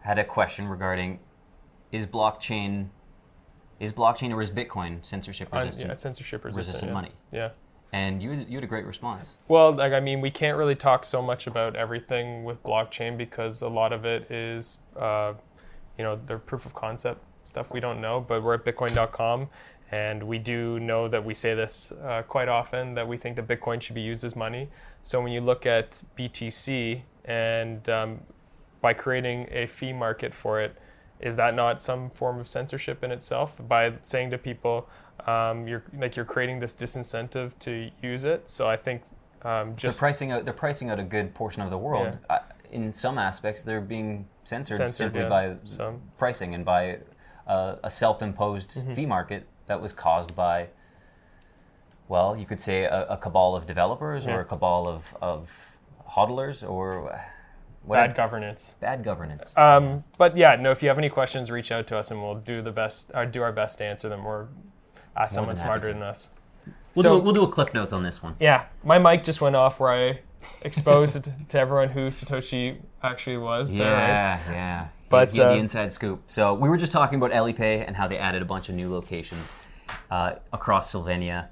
had 0.00 0.18
a 0.18 0.24
question 0.24 0.66
regarding 0.68 1.20
is 1.92 2.06
blockchain 2.06 2.88
is 3.80 3.92
blockchain 3.92 4.32
or 4.34 4.42
is 4.42 4.50
Bitcoin 4.50 5.04
censorship 5.04 5.48
Un- 5.52 5.66
resistant? 5.66 5.88
yeah 5.90 5.94
censorship 5.94 6.44
resistant, 6.44 6.66
resistant 6.66 6.90
yeah. 6.90 6.94
money. 6.94 7.12
yeah 7.32 7.50
And 7.92 8.22
you 8.22 8.32
you 8.48 8.56
had 8.56 8.64
a 8.64 8.66
great 8.66 8.84
response. 8.84 9.38
well 9.48 9.72
like 9.72 9.92
i 9.94 10.00
mean 10.00 10.20
we 10.20 10.30
can't 10.30 10.58
really 10.58 10.74
talk 10.74 11.04
so 11.04 11.22
much 11.22 11.46
about 11.46 11.74
everything 11.74 12.44
with 12.44 12.62
blockchain 12.62 13.16
because 13.16 13.62
a 13.62 13.68
lot 13.68 13.92
of 13.92 14.04
it 14.04 14.30
is 14.30 14.78
uh, 14.96 15.32
you 15.96 16.04
know 16.04 16.20
the 16.26 16.36
proof 16.36 16.66
of 16.66 16.74
concept 16.74 17.20
stuff 17.44 17.72
we 17.72 17.80
don't 17.80 18.00
know 18.00 18.20
but 18.20 18.42
we're 18.42 18.54
at 18.54 18.64
bitcoin.com 18.64 19.48
and 19.90 20.22
we 20.22 20.38
do 20.38 20.78
know 20.80 21.08
that 21.08 21.24
we 21.24 21.32
say 21.32 21.54
this 21.54 21.90
uh, 22.04 22.22
quite 22.28 22.48
often 22.48 22.92
that 22.94 23.08
we 23.08 23.16
think 23.16 23.36
that 23.36 23.48
bitcoin 23.48 23.80
should 23.80 23.94
be 23.94 24.02
used 24.02 24.22
as 24.22 24.36
money 24.36 24.68
so 25.02 25.22
when 25.22 25.32
you 25.32 25.40
look 25.40 25.64
at 25.64 26.02
btc 26.18 27.00
and 27.24 27.88
um, 27.88 28.20
by 28.82 28.92
creating 28.92 29.48
a 29.50 29.66
fee 29.66 29.92
market 29.94 30.34
for 30.34 30.60
it 30.60 30.76
is 31.20 31.36
that 31.36 31.54
not 31.54 31.80
some 31.82 32.10
form 32.10 32.38
of 32.38 32.46
censorship 32.46 33.02
in 33.02 33.10
itself 33.10 33.56
by 33.66 33.92
saying 34.02 34.30
to 34.30 34.38
people 34.38 34.88
um, 35.26 35.66
you're 35.66 35.82
like 35.96 36.14
you're 36.16 36.24
creating 36.24 36.60
this 36.60 36.74
disincentive 36.74 37.58
to 37.58 37.90
use 38.02 38.24
it 38.24 38.48
so 38.48 38.68
i 38.68 38.76
think 38.76 39.02
um, 39.42 39.74
just 39.76 39.98
they're 40.00 40.08
pricing 40.08 40.32
out 40.32 40.44
they're 40.44 40.52
pricing 40.54 40.90
out 40.90 40.98
a 40.98 41.04
good 41.04 41.32
portion 41.34 41.62
of 41.62 41.70
the 41.70 41.78
world. 41.78 42.18
Yeah. 42.28 42.36
Uh, 42.36 42.38
in 42.72 42.92
some 42.92 43.16
aspects, 43.18 43.62
they're 43.62 43.80
being 43.80 44.26
censored, 44.44 44.76
Censored, 44.76 44.96
simply 44.96 45.20
yeah. 45.22 45.28
by 45.28 45.56
Some. 45.64 46.02
pricing 46.18 46.54
and 46.54 46.64
by 46.64 46.98
uh, 47.46 47.76
a 47.82 47.88
self-imposed 47.90 48.72
Mm-hmm. 48.72 48.92
fee 48.94 49.06
market 49.06 49.46
that 49.66 49.80
was 49.80 49.92
caused 49.94 50.34
by, 50.36 50.68
well, 52.08 52.36
you 52.36 52.44
could 52.46 52.60
say 52.60 52.84
a, 52.84 53.06
a 53.06 53.16
cabal 53.16 53.54
of 53.56 53.66
developers 53.66 54.24
Yeah. 54.26 54.34
or 54.36 54.40
a 54.40 54.44
cabal 54.44 54.86
of, 54.88 55.16
of 55.22 55.76
hodlers 56.10 56.68
or 56.68 57.12
uh, 57.12 57.20
bad 57.88 58.14
governance 58.14 58.76
bad 58.80 59.02
governance. 59.04 59.54
um, 59.56 60.04
but 60.18 60.36
yeah 60.36 60.56
no 60.56 60.70
if 60.70 60.82
you 60.82 60.88
have 60.88 60.98
any 60.98 61.08
questions 61.08 61.50
reach 61.50 61.70
out 61.72 61.86
to 61.86 61.96
us 61.96 62.10
and 62.10 62.20
we'll 62.22 62.34
do 62.34 62.60
the 62.60 62.70
best 62.72 63.10
or 63.14 63.24
do 63.24 63.40
our 63.42 63.52
best 63.52 63.78
to 63.78 63.84
answer 63.84 64.08
them 64.10 64.26
or 64.26 64.48
someone 65.26 65.56
smarter 65.56 65.92
than 65.92 66.02
us 66.02 66.30
we'll, 66.94 67.02
so- 67.02 67.18
do, 67.18 67.24
we'll 67.24 67.34
do 67.34 67.44
a 67.44 67.48
cliff 67.48 67.74
notes 67.74 67.92
on 67.92 68.02
this 68.02 68.22
one. 68.22 68.34
yeah 68.40 68.66
my 68.84 68.98
mic 68.98 69.24
just 69.24 69.40
went 69.40 69.56
off 69.56 69.80
where 69.80 69.90
i 69.90 70.20
exposed 70.62 71.28
to 71.48 71.58
everyone 71.58 71.88
who 71.88 72.08
satoshi 72.08 72.78
actually 73.02 73.36
was 73.36 73.72
there, 73.72 73.92
right? 73.92 74.08
Yeah, 74.08 74.52
yeah. 74.52 74.88
But, 75.08 75.32
he 75.32 75.38
had 75.38 75.48
uh, 75.48 75.54
the 75.54 75.58
inside 75.58 75.92
scoop. 75.92 76.24
So 76.26 76.54
we 76.54 76.68
were 76.68 76.76
just 76.76 76.92
talking 76.92 77.16
about 77.18 77.30
Elipay 77.32 77.84
and 77.86 77.96
how 77.96 78.06
they 78.06 78.18
added 78.18 78.42
a 78.42 78.44
bunch 78.44 78.68
of 78.68 78.74
new 78.74 78.90
locations 78.90 79.54
uh, 80.10 80.34
across 80.52 80.92
Slovenia. 80.92 81.48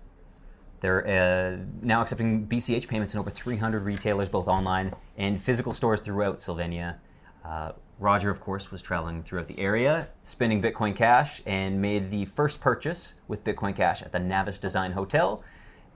They're 0.81 1.07
uh, 1.07 1.65
now 1.81 2.03
accepting 2.03 2.47
BCH 2.47 2.87
payments 2.87 3.15
in 3.15 3.21
over 3.21 3.31
300 3.31 3.83
retailers, 3.83 4.29
both 4.29 4.47
online 4.47 4.95
and 5.17 5.41
physical 5.41 5.73
stores 5.73 6.01
throughout 6.01 6.37
Slovenia. 6.37 6.97
Roger, 7.99 8.31
of 8.31 8.41
course, 8.41 8.71
was 8.71 8.83
traveling 8.83 9.23
throughout 9.23 9.47
the 9.47 9.59
area, 9.59 10.09
spending 10.23 10.61
Bitcoin 10.61 10.95
Cash, 10.95 11.41
and 11.47 11.81
made 11.81 12.11
the 12.11 12.27
first 12.27 12.61
purchase 12.61 13.15
with 13.27 13.43
Bitcoin 13.43 13.75
Cash 13.75 14.03
at 14.03 14.13
the 14.13 14.19
Navis 14.19 14.59
Design 14.59 14.93
Hotel, 14.93 15.43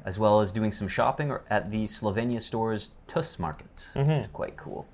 as 0.05 0.19
well 0.19 0.41
as 0.41 0.51
doing 0.51 0.73
some 0.73 0.89
shopping 0.89 1.37
at 1.51 1.71
the 1.71 1.85
Slovenia 1.85 2.41
store's 2.41 2.93
TUS 3.07 3.39
market, 3.39 3.91
which 3.95 4.07
is 4.07 4.29
quite 4.29 4.57
cool. 4.57 4.89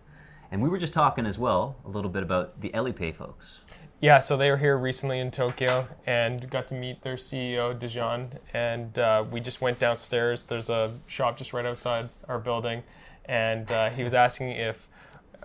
And 0.50 0.62
we 0.62 0.68
were 0.68 0.78
just 0.78 0.94
talking 0.94 1.26
as 1.26 1.38
well 1.38 1.76
a 1.84 1.88
little 1.88 2.10
bit 2.10 2.24
about 2.24 2.60
the 2.60 2.70
Elipay 2.70 3.14
folks. 3.14 3.60
Yeah, 4.00 4.18
so 4.18 4.36
they 4.36 4.50
were 4.50 4.58
here 4.58 4.76
recently 4.76 5.20
in 5.20 5.30
Tokyo 5.30 5.88
and 6.06 6.50
got 6.50 6.68
to 6.68 6.74
meet 6.74 7.02
their 7.02 7.16
CEO, 7.16 7.76
Dejan. 7.78 8.38
And 8.52 8.98
uh, 8.98 9.24
we 9.30 9.40
just 9.40 9.60
went 9.60 9.78
downstairs. 9.78 10.44
There's 10.44 10.68
a 10.68 10.92
shop 11.06 11.38
just 11.38 11.52
right 11.52 11.64
outside 11.64 12.10
our 12.28 12.38
building. 12.38 12.82
And 13.24 13.70
uh, 13.72 13.90
he 13.90 14.04
was 14.04 14.12
asking 14.12 14.50
if 14.50 14.88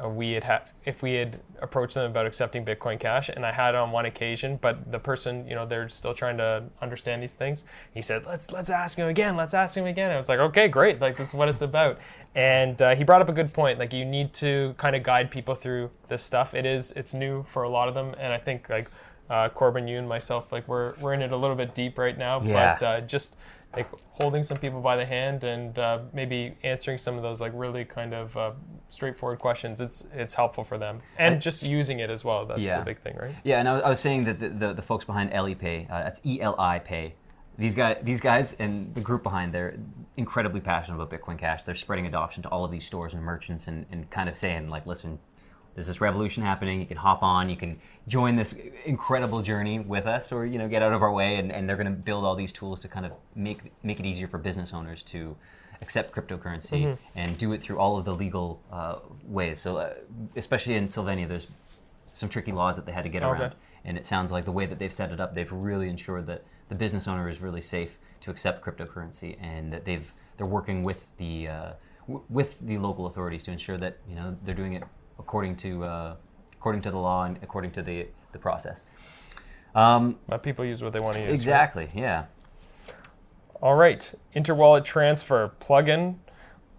we 0.09 0.31
had 0.31 0.43
ha- 0.43 0.65
if 0.85 1.01
we 1.01 1.13
had 1.13 1.39
approached 1.61 1.93
them 1.93 2.09
about 2.09 2.25
accepting 2.25 2.65
Bitcoin 2.65 2.99
Cash, 2.99 3.29
and 3.29 3.45
I 3.45 3.51
had 3.51 3.75
on 3.75 3.91
one 3.91 4.05
occasion, 4.05 4.57
but 4.61 4.91
the 4.91 4.99
person, 4.99 5.47
you 5.47 5.55
know, 5.55 5.65
they're 5.65 5.89
still 5.89 6.13
trying 6.13 6.37
to 6.37 6.63
understand 6.81 7.21
these 7.21 7.33
things. 7.33 7.65
He 7.93 8.01
said, 8.01 8.25
"Let's 8.25 8.51
let's 8.51 8.69
ask 8.69 8.97
him 8.97 9.07
again. 9.07 9.35
Let's 9.35 9.53
ask 9.53 9.75
him 9.75 9.85
again." 9.85 10.11
I 10.11 10.17
was 10.17 10.29
like, 10.29 10.39
"Okay, 10.39 10.67
great. 10.67 10.99
Like 10.99 11.17
this 11.17 11.29
is 11.29 11.33
what 11.33 11.49
it's 11.49 11.61
about." 11.61 11.99
And 12.35 12.81
uh, 12.81 12.95
he 12.95 13.03
brought 13.03 13.21
up 13.21 13.29
a 13.29 13.33
good 13.33 13.53
point. 13.53 13.79
Like 13.79 13.93
you 13.93 14.05
need 14.05 14.33
to 14.35 14.73
kind 14.77 14.95
of 14.95 15.03
guide 15.03 15.31
people 15.31 15.55
through 15.55 15.91
this 16.07 16.23
stuff. 16.23 16.53
It 16.53 16.65
is 16.65 16.91
it's 16.91 17.13
new 17.13 17.43
for 17.43 17.63
a 17.63 17.69
lot 17.69 17.87
of 17.87 17.93
them, 17.93 18.15
and 18.17 18.33
I 18.33 18.37
think 18.37 18.69
like 18.69 18.89
uh, 19.29 19.49
Corbin, 19.49 19.87
you 19.87 19.97
and 19.97 20.07
myself, 20.07 20.51
like 20.51 20.67
we're 20.67 20.93
we're 21.01 21.13
in 21.13 21.21
it 21.21 21.31
a 21.31 21.37
little 21.37 21.55
bit 21.55 21.73
deep 21.73 21.97
right 21.97 22.17
now. 22.17 22.41
Yeah. 22.41 22.75
But 22.79 22.85
uh, 22.85 23.01
just 23.01 23.37
like 23.75 23.87
holding 24.11 24.43
some 24.43 24.57
people 24.57 24.81
by 24.81 24.95
the 24.97 25.05
hand 25.05 25.43
and 25.43 25.79
uh, 25.79 25.99
maybe 26.13 26.55
answering 26.63 26.97
some 26.97 27.15
of 27.15 27.23
those 27.23 27.39
like 27.39 27.53
really 27.55 27.85
kind 27.85 28.13
of 28.13 28.35
uh, 28.35 28.51
straightforward 28.89 29.39
questions. 29.39 29.79
It's 29.79 30.07
it's 30.13 30.33
helpful 30.33 30.63
for 30.63 30.77
them, 30.77 30.99
and 31.17 31.41
just 31.41 31.63
using 31.63 31.99
it 31.99 32.09
as 32.09 32.25
well. 32.25 32.45
That's 32.45 32.61
Yeah. 32.61 32.79
the 32.79 32.85
big 32.85 32.99
thing, 33.01 33.15
right? 33.17 33.33
Yeah, 33.43 33.59
and 33.59 33.69
I 33.69 33.73
was, 33.73 33.81
I 33.83 33.89
was 33.89 33.99
saying 33.99 34.25
that 34.25 34.39
the, 34.39 34.49
the, 34.49 34.73
the 34.73 34.81
folks 34.81 35.05
behind 35.05 35.31
Elipay, 35.31 35.89
uh, 35.89 36.03
that's 36.03 36.19
E 36.25 36.41
L 36.41 36.55
I 36.59 36.79
Pay. 36.79 37.15
These 37.57 37.75
guys, 37.75 37.97
these 38.01 38.19
guys, 38.21 38.53
and 38.55 38.95
the 38.95 39.01
group 39.01 39.23
behind, 39.23 39.53
they're 39.53 39.77
incredibly 40.17 40.61
passionate 40.61 40.95
about 41.01 41.09
Bitcoin 41.09 41.37
Cash. 41.37 41.63
They're 41.63 41.75
spreading 41.75 42.07
adoption 42.07 42.41
to 42.43 42.49
all 42.49 42.65
of 42.65 42.71
these 42.71 42.85
stores 42.85 43.13
and 43.13 43.23
merchants, 43.23 43.67
and, 43.67 43.85
and 43.91 44.09
kind 44.09 44.27
of 44.27 44.35
saying 44.35 44.69
like, 44.69 44.85
listen, 44.85 45.19
there's 45.73 45.87
this 45.87 46.01
revolution 46.01 46.43
happening. 46.43 46.79
You 46.79 46.85
can 46.85 46.97
hop 46.97 47.23
on, 47.23 47.49
you 47.49 47.55
can 47.55 47.79
join 48.07 48.35
this 48.35 48.53
incredible 48.85 49.41
journey 49.41 49.79
with 49.79 50.05
us, 50.05 50.31
or 50.31 50.45
you 50.45 50.57
know, 50.57 50.67
get 50.67 50.81
out 50.81 50.93
of 50.93 51.01
our 51.01 51.11
way. 51.11 51.35
And, 51.37 51.51
and 51.51 51.67
they're 51.67 51.77
going 51.77 51.85
to 51.87 51.91
build 51.93 52.25
all 52.25 52.35
these 52.35 52.51
tools 52.53 52.79
to 52.81 52.87
kind 52.87 53.05
of 53.05 53.13
make 53.35 53.71
make 53.83 53.99
it 53.99 54.05
easier 54.05 54.27
for 54.27 54.37
business 54.37 54.73
owners 54.73 55.03
to 55.05 55.35
accept 55.81 56.13
cryptocurrency 56.13 56.97
and 57.15 57.37
do 57.37 57.53
it 57.53 57.61
through 57.61 57.79
all 57.79 57.97
of 57.97 58.05
the 58.05 58.13
legal 58.13 58.61
uh, 58.71 58.97
ways. 59.25 59.59
So, 59.59 59.77
uh, 59.77 59.93
especially 60.35 60.75
in 60.75 60.85
Slovenia, 60.87 61.27
there's 61.27 61.47
some 62.13 62.29
tricky 62.29 62.51
laws 62.51 62.75
that 62.75 62.85
they 62.85 62.91
had 62.91 63.03
to 63.03 63.09
get 63.09 63.23
Okay. 63.23 63.39
around. 63.41 63.55
And 63.83 63.97
it 63.97 64.05
sounds 64.05 64.31
like 64.31 64.45
the 64.45 64.51
way 64.51 64.67
that 64.67 64.77
they've 64.77 64.93
set 64.93 65.11
it 65.11 65.19
up, 65.19 65.33
they've 65.33 65.51
really 65.51 65.89
ensured 65.89 66.27
that 66.27 66.43
the 66.69 66.75
business 66.75 67.07
owner 67.07 67.27
is 67.27 67.41
really 67.41 67.61
safe 67.61 67.97
to 68.19 68.29
accept 68.29 68.63
cryptocurrency, 68.63 69.37
and 69.41 69.73
that 69.73 69.85
they've 69.85 70.13
they're 70.37 70.45
working 70.45 70.83
with 70.83 71.07
the 71.17 71.47
uh, 71.47 71.71
w- 72.07 72.23
with 72.29 72.59
the 72.59 72.77
local 72.77 73.07
authorities 73.07 73.43
to 73.45 73.51
ensure 73.51 73.77
that 73.77 73.97
you 74.07 74.15
know 74.15 74.37
they're 74.43 74.53
doing 74.55 74.73
it 74.73 74.83
according 75.21 75.55
to 75.57 75.83
uh, 75.85 76.15
according 76.53 76.81
to 76.81 76.91
the 76.91 76.97
law 76.97 77.23
and 77.25 77.37
according 77.41 77.71
to 77.71 77.81
the 77.81 78.07
the 78.33 78.39
process. 78.39 78.83
Um, 79.73 80.17
Let 80.27 80.43
people 80.43 80.65
use 80.65 80.83
what 80.83 80.91
they 80.93 80.99
want 80.99 81.15
to 81.15 81.21
use. 81.23 81.31
exactly. 81.33 81.87
Yeah. 81.95 82.25
All 83.61 83.75
right, 83.75 84.11
Interwallet 84.35 84.83
Transfer 84.83 85.51
plugin. 85.61 86.15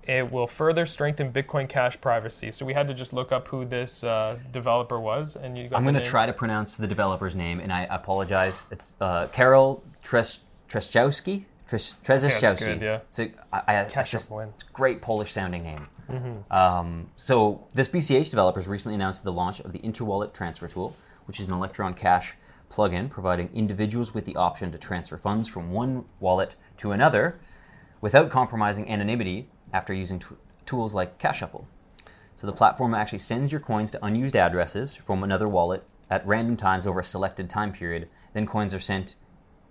It 0.02 0.32
will 0.32 0.49
further 0.49 0.84
strengthen 0.84 1.32
Bitcoin 1.32 1.68
Cash 1.68 2.00
privacy. 2.00 2.50
So 2.50 2.66
we 2.66 2.75
had 2.75 2.88
to 2.88 2.94
just 2.94 3.12
look 3.12 3.30
up 3.30 3.46
who 3.49 3.64
this 3.64 4.02
uh, 4.02 4.37
developer 4.50 4.99
was, 4.99 5.37
and 5.37 5.56
you 5.56 5.68
got. 5.68 5.76
I'm 5.76 5.84
going 5.84 5.94
to 5.94 6.00
try 6.00 6.26
to 6.26 6.32
pronounce 6.32 6.76
the 6.76 6.88
developer's 6.88 7.37
name, 7.37 7.61
and 7.61 7.72
I 7.72 7.82
apologize. 7.88 8.66
It's 8.72 8.94
uh, 9.00 9.28
Karol 9.28 9.84
Tres 10.02 10.40
Trzeszczkowski. 10.68 11.44
Tres 11.68 11.94
Trzeszczkowski. 12.02 12.66
good, 12.66 12.82
yeah. 12.82 12.99
So 13.11 13.22
I, 13.52 13.62
I, 13.68 13.75
it's 13.82 13.92
Catch 13.92 14.11
just 14.11 14.30
up 14.30 14.37
win. 14.38 14.49
it's 14.56 14.64
a 14.64 14.72
great 14.72 15.00
Polish 15.02 15.30
sounding 15.30 15.62
name. 15.62 15.87
Mm-hmm. 16.12 16.52
Um, 16.52 17.11
so 17.16 17.66
this 17.75 17.88
BCH 17.88 18.31
developers 18.31 18.69
recently 18.69 18.95
announced 18.95 19.25
the 19.25 19.33
launch 19.33 19.61
of 19.61 19.73
the 19.73 19.78
Interwallet 19.81 20.35
Transfer 20.35 20.69
Tool, 20.69 20.97
which 21.26 21.40
is 21.40 21.49
an 21.49 21.54
Electron 21.54 21.95
Cash 21.95 22.37
plugin 22.71 23.09
providing 23.09 23.50
individuals 23.52 24.14
with 24.14 24.25
the 24.25 24.37
option 24.37 24.73
to 24.73 24.78
transfer 24.78 25.16
funds 25.16 25.49
from 25.49 25.73
one 25.73 26.04
wallet 26.21 26.57
to 26.78 26.92
another 26.92 27.38
without 28.00 28.31
compromising 28.31 28.88
anonymity 28.90 29.49
after 29.73 29.92
using 29.92 30.19
t- 30.19 30.37
tools 30.64 30.95
like 30.95 31.19
Cash 31.19 31.38
Shuffle. 31.38 31.66
So 32.35 32.47
the 32.47 32.52
platform 32.52 32.95
actually 32.95 33.19
sends 33.19 33.52
your 33.52 33.61
coins 33.61 33.90
to 33.92 34.04
unused 34.04 34.37
addresses 34.37 34.95
from 34.95 35.23
another 35.23 35.47
wallet 35.47 35.85
at 36.11 36.26
random 36.26 36.57
times 36.57 36.87
over 36.87 37.00
a 37.00 37.04
selected 37.04 37.49
time 37.49 37.73
period. 37.73 38.09
Then 38.33 38.47
coins 38.47 38.75
are 38.75 38.81
sent 38.81 39.16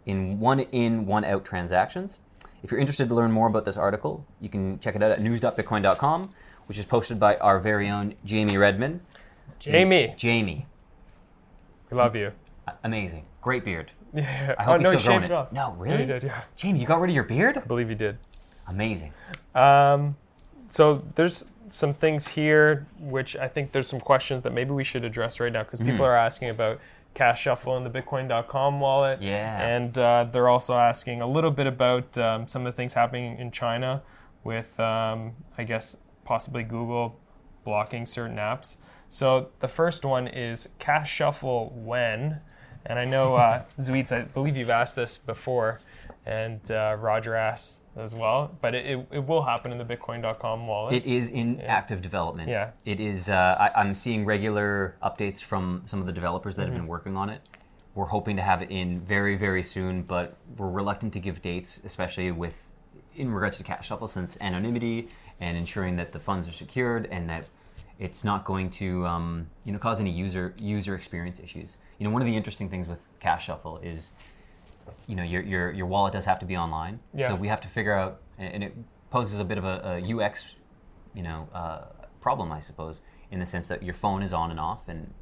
in 0.05 0.39
one 0.39 0.59
in, 0.59 1.05
one 1.05 1.25
out 1.25 1.43
transactions. 1.43 2.19
If 2.63 2.71
you're 2.71 2.79
interested 2.79 3.09
to 3.09 3.15
learn 3.15 3.31
more 3.31 3.47
about 3.47 3.65
this 3.65 3.77
article, 3.77 4.25
you 4.39 4.49
can 4.49 4.79
check 4.79 4.95
it 4.95 5.01
out 5.03 5.11
at 5.11 5.19
news.bitcoin.com, 5.21 6.29
which 6.67 6.77
is 6.77 6.85
posted 6.85 7.19
by 7.19 7.35
our 7.37 7.59
very 7.59 7.89
own 7.89 8.13
Jamie 8.23 8.57
Redman. 8.57 9.01
Jamie, 9.59 10.13
Jamie, 10.17 10.65
we 11.89 11.97
love 11.97 12.15
you. 12.15 12.31
amazing, 12.83 13.25
great 13.41 13.63
beard. 13.63 13.91
Yeah. 14.13 14.55
I 14.57 14.63
hope 14.63 14.75
oh, 14.75 14.77
he's 14.79 14.91
no, 14.93 14.97
still 14.99 15.11
growing 15.11 15.23
it. 15.23 15.31
off. 15.31 15.51
No, 15.51 15.69
Yeah, 15.77 15.83
really? 15.83 15.97
he 15.99 16.05
did. 16.05 16.23
Yeah, 16.23 16.41
Jamie, 16.55 16.79
you 16.79 16.85
got 16.87 16.99
rid 16.99 17.09
of 17.09 17.15
your 17.15 17.23
beard? 17.23 17.57
I 17.57 17.61
believe 17.61 17.89
you 17.89 17.95
did. 17.95 18.17
Amazing. 18.69 19.13
Um, 19.55 20.15
so 20.69 21.03
there's 21.15 21.45
some 21.69 21.93
things 21.93 22.29
here 22.29 22.85
which 22.99 23.35
I 23.37 23.47
think 23.47 23.71
there's 23.71 23.87
some 23.87 23.99
questions 24.01 24.41
that 24.41 24.51
maybe 24.51 24.71
we 24.71 24.83
should 24.83 25.05
address 25.05 25.39
right 25.39 25.51
now 25.51 25.63
because 25.63 25.79
Mm-hmm. 25.79 25.91
people 25.91 26.05
are 26.05 26.15
asking 26.15 26.49
about 26.49 26.79
Cash 27.13 27.41
Shuffle 27.41 27.75
and 27.75 27.85
the 27.85 27.89
Bitcoin.com 27.89 28.79
wallet. 28.79 29.21
Yeah. 29.21 29.61
And 29.61 29.97
uh, 29.97 30.25
they're 30.31 30.49
also 30.49 30.75
asking 30.77 31.21
a 31.21 31.27
little 31.27 31.51
bit 31.51 31.67
about 31.67 32.17
um, 32.17 32.47
some 32.47 32.65
of 32.65 32.73
the 32.73 32.75
things 32.75 32.93
happening 32.93 33.37
in 33.37 33.51
China 33.51 34.01
with, 34.43 34.79
um, 34.79 35.33
I 35.57 35.63
guess, 35.63 35.97
possibly 36.23 36.63
Google 36.63 37.19
blocking 37.63 38.05
certain 38.05 38.37
apps. 38.37 38.77
So 39.09 39.49
the 39.59 39.67
first 39.67 40.05
one 40.05 40.27
is 40.27 40.69
Cash 40.79 41.11
Shuffle 41.11 41.73
when? 41.75 42.39
And 42.85 42.97
I 42.97 43.05
know, 43.05 43.35
uh, 43.35 43.63
Zweets, 43.79 44.11
I 44.11 44.23
believe 44.23 44.55
you've 44.55 44.69
asked 44.69 44.95
this 44.95 45.17
before, 45.17 45.79
and 46.25 46.71
uh, 46.71 46.95
Roger 46.99 47.35
asked 47.35 47.80
as 47.95 48.15
well, 48.15 48.57
but 48.61 48.73
it, 48.73 48.85
it, 48.85 49.07
it 49.11 49.27
will 49.27 49.41
happen 49.43 49.71
in 49.71 49.77
the 49.77 49.83
Bitcoin.com 49.85 50.65
wallet. 50.67 50.93
It 50.93 51.05
is 51.05 51.29
in 51.29 51.59
active 51.61 52.01
development. 52.01 52.49
Yeah. 52.49 52.71
It 52.85 52.99
is. 52.99 53.29
Uh, 53.29 53.55
I, 53.59 53.81
I'm 53.81 53.93
seeing 53.93 54.23
regular 54.25 54.95
updates 55.03 55.43
from 55.43 55.81
some 55.85 55.99
of 55.99 56.05
the 56.05 56.13
developers 56.13 56.55
that 56.55 56.63
have 56.63 56.69
Mm-hmm. 56.71 56.77
been 56.83 56.87
working 56.87 57.17
on 57.17 57.29
it. 57.29 57.41
We're 57.93 58.05
hoping 58.05 58.37
to 58.37 58.41
have 58.41 58.61
it 58.61 58.71
in 58.71 59.01
very, 59.01 59.35
very 59.35 59.61
soon, 59.63 60.03
but 60.03 60.37
we're 60.55 60.69
reluctant 60.69 61.11
to 61.13 61.19
give 61.19 61.41
dates, 61.41 61.81
especially 61.83 62.31
with 62.31 62.73
in 63.15 63.29
regards 63.33 63.57
to 63.57 63.63
Cash 63.65 63.87
Shuffle, 63.87 64.07
since 64.07 64.39
anonymity 64.39 65.09
and 65.41 65.57
ensuring 65.57 65.97
that 65.97 66.13
the 66.13 66.19
funds 66.19 66.47
are 66.47 66.53
secured 66.53 67.09
and 67.11 67.29
that 67.29 67.49
it's 67.99 68.23
not 68.23 68.45
going 68.45 68.69
to 68.69 69.05
um, 69.05 69.47
you 69.65 69.73
know 69.73 69.77
cause 69.79 69.99
any 69.99 70.09
user 70.11 70.53
user 70.61 70.95
experience 70.95 71.41
issues. 71.41 71.77
You 71.97 72.05
know, 72.07 72.11
one 72.13 72.21
of 72.21 72.25
the 72.25 72.37
interesting 72.37 72.69
things 72.69 72.87
with 72.87 73.01
Cash 73.19 73.45
Shuffle 73.47 73.79
is 73.79 74.11
you 75.07 75.15
know 75.15 75.23
your 75.23 75.41
your, 75.41 75.71
your 75.71 75.85
wallet 75.85 76.13
does 76.13 76.25
have 76.25 76.39
to 76.39 76.45
be 76.45 76.57
online. 76.57 76.99
Yeah. 77.13 77.29
So 77.29 77.35
we 77.35 77.47
have 77.47 77.61
to 77.61 77.67
figure 77.67 77.93
out, 77.93 78.21
and 78.37 78.63
it 78.63 78.75
poses 79.09 79.39
a 79.39 79.45
bit 79.45 79.57
of 79.57 79.65
a, 79.65 80.01
a 80.01 80.15
UX, 80.15 80.55
you 81.13 81.23
know, 81.23 81.49
uh, 81.53 81.85
problem, 82.19 82.51
I 82.51 82.59
suppose, 82.59 83.01
in 83.29 83.39
the 83.39 83.45
sense 83.45 83.67
that 83.67 83.83
your 83.83 83.93
phone 83.93 84.23
is 84.23 84.33
on 84.33 84.51
and 84.51 84.59
off, 84.59 84.87
and 84.87 85.13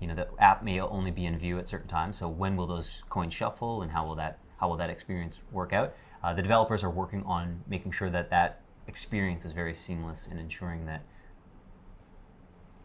you 0.00 0.06
know 0.06 0.14
the 0.14 0.28
app 0.38 0.62
may 0.62 0.80
only 0.80 1.10
be 1.10 1.26
in 1.26 1.38
view 1.38 1.58
at 1.58 1.68
certain 1.68 1.88
times. 1.88 2.18
So 2.18 2.28
when 2.28 2.56
will 2.56 2.66
those 2.66 3.02
coins 3.08 3.34
shuffle, 3.34 3.82
and 3.82 3.92
how 3.92 4.06
will 4.06 4.16
that 4.16 4.38
how 4.58 4.68
will 4.68 4.76
that 4.76 4.90
experience 4.90 5.40
work 5.52 5.72
out? 5.72 5.94
Uh, 6.22 6.34
the 6.34 6.42
developers 6.42 6.82
are 6.82 6.90
working 6.90 7.22
on 7.24 7.62
making 7.68 7.92
sure 7.92 8.10
that 8.10 8.30
that 8.30 8.62
experience 8.86 9.44
is 9.44 9.52
very 9.52 9.74
seamless 9.74 10.26
and 10.26 10.40
ensuring 10.40 10.86
that 10.86 11.02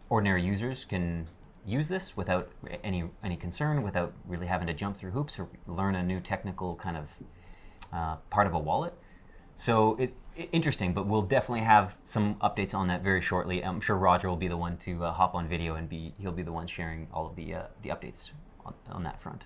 ordinary 0.10 0.44
users 0.44 0.84
can 0.84 1.28
use 1.66 1.88
this 1.88 2.16
without 2.18 2.50
any 2.84 3.10
any 3.24 3.38
concern, 3.38 3.84
without 3.84 4.14
really 4.26 4.48
having 4.48 4.68
to 4.68 4.74
jump 4.74 4.98
through 4.98 5.12
hoops 5.12 5.40
or 5.40 5.48
learn 5.68 5.96
a 5.96 6.04
new 6.04 6.20
technical 6.20 6.76
kind 6.76 6.98
of 6.98 7.10
uh, 7.94 8.16
part 8.30 8.48
of 8.48 8.54
a 8.54 8.60
wallet. 8.60 8.94
So 9.56 9.96
it's 10.00 10.14
it- 10.36 10.50
interesting, 10.52 10.94
but 10.94 11.08
we'll 11.08 11.22
definitely 11.22 11.66
have 11.66 11.98
some 12.06 12.36
updates 12.36 12.74
on 12.74 12.88
that 12.88 13.04
very 13.04 13.22
shortly. 13.22 13.64
I'm 13.64 13.82
sure 13.82 13.96
Roger 13.96 14.30
will 14.30 14.38
be 14.38 14.48
the 14.48 14.58
one 14.58 14.78
to 14.78 15.06
uh, 15.06 15.12
hop 15.12 15.36
on 15.36 15.48
video 15.48 15.76
and 15.76 15.88
be 15.90 16.14
he'll 16.20 16.32
be 16.32 16.44
the 16.44 16.54
one 16.54 16.68
sharing 16.68 17.08
all 17.14 17.28
of 17.28 17.36
the 17.36 17.54
uh, 17.56 17.64
the 17.84 17.90
updates 17.90 18.32
on, 18.66 18.74
on 18.90 19.04
that 19.04 19.20
front. 19.20 19.46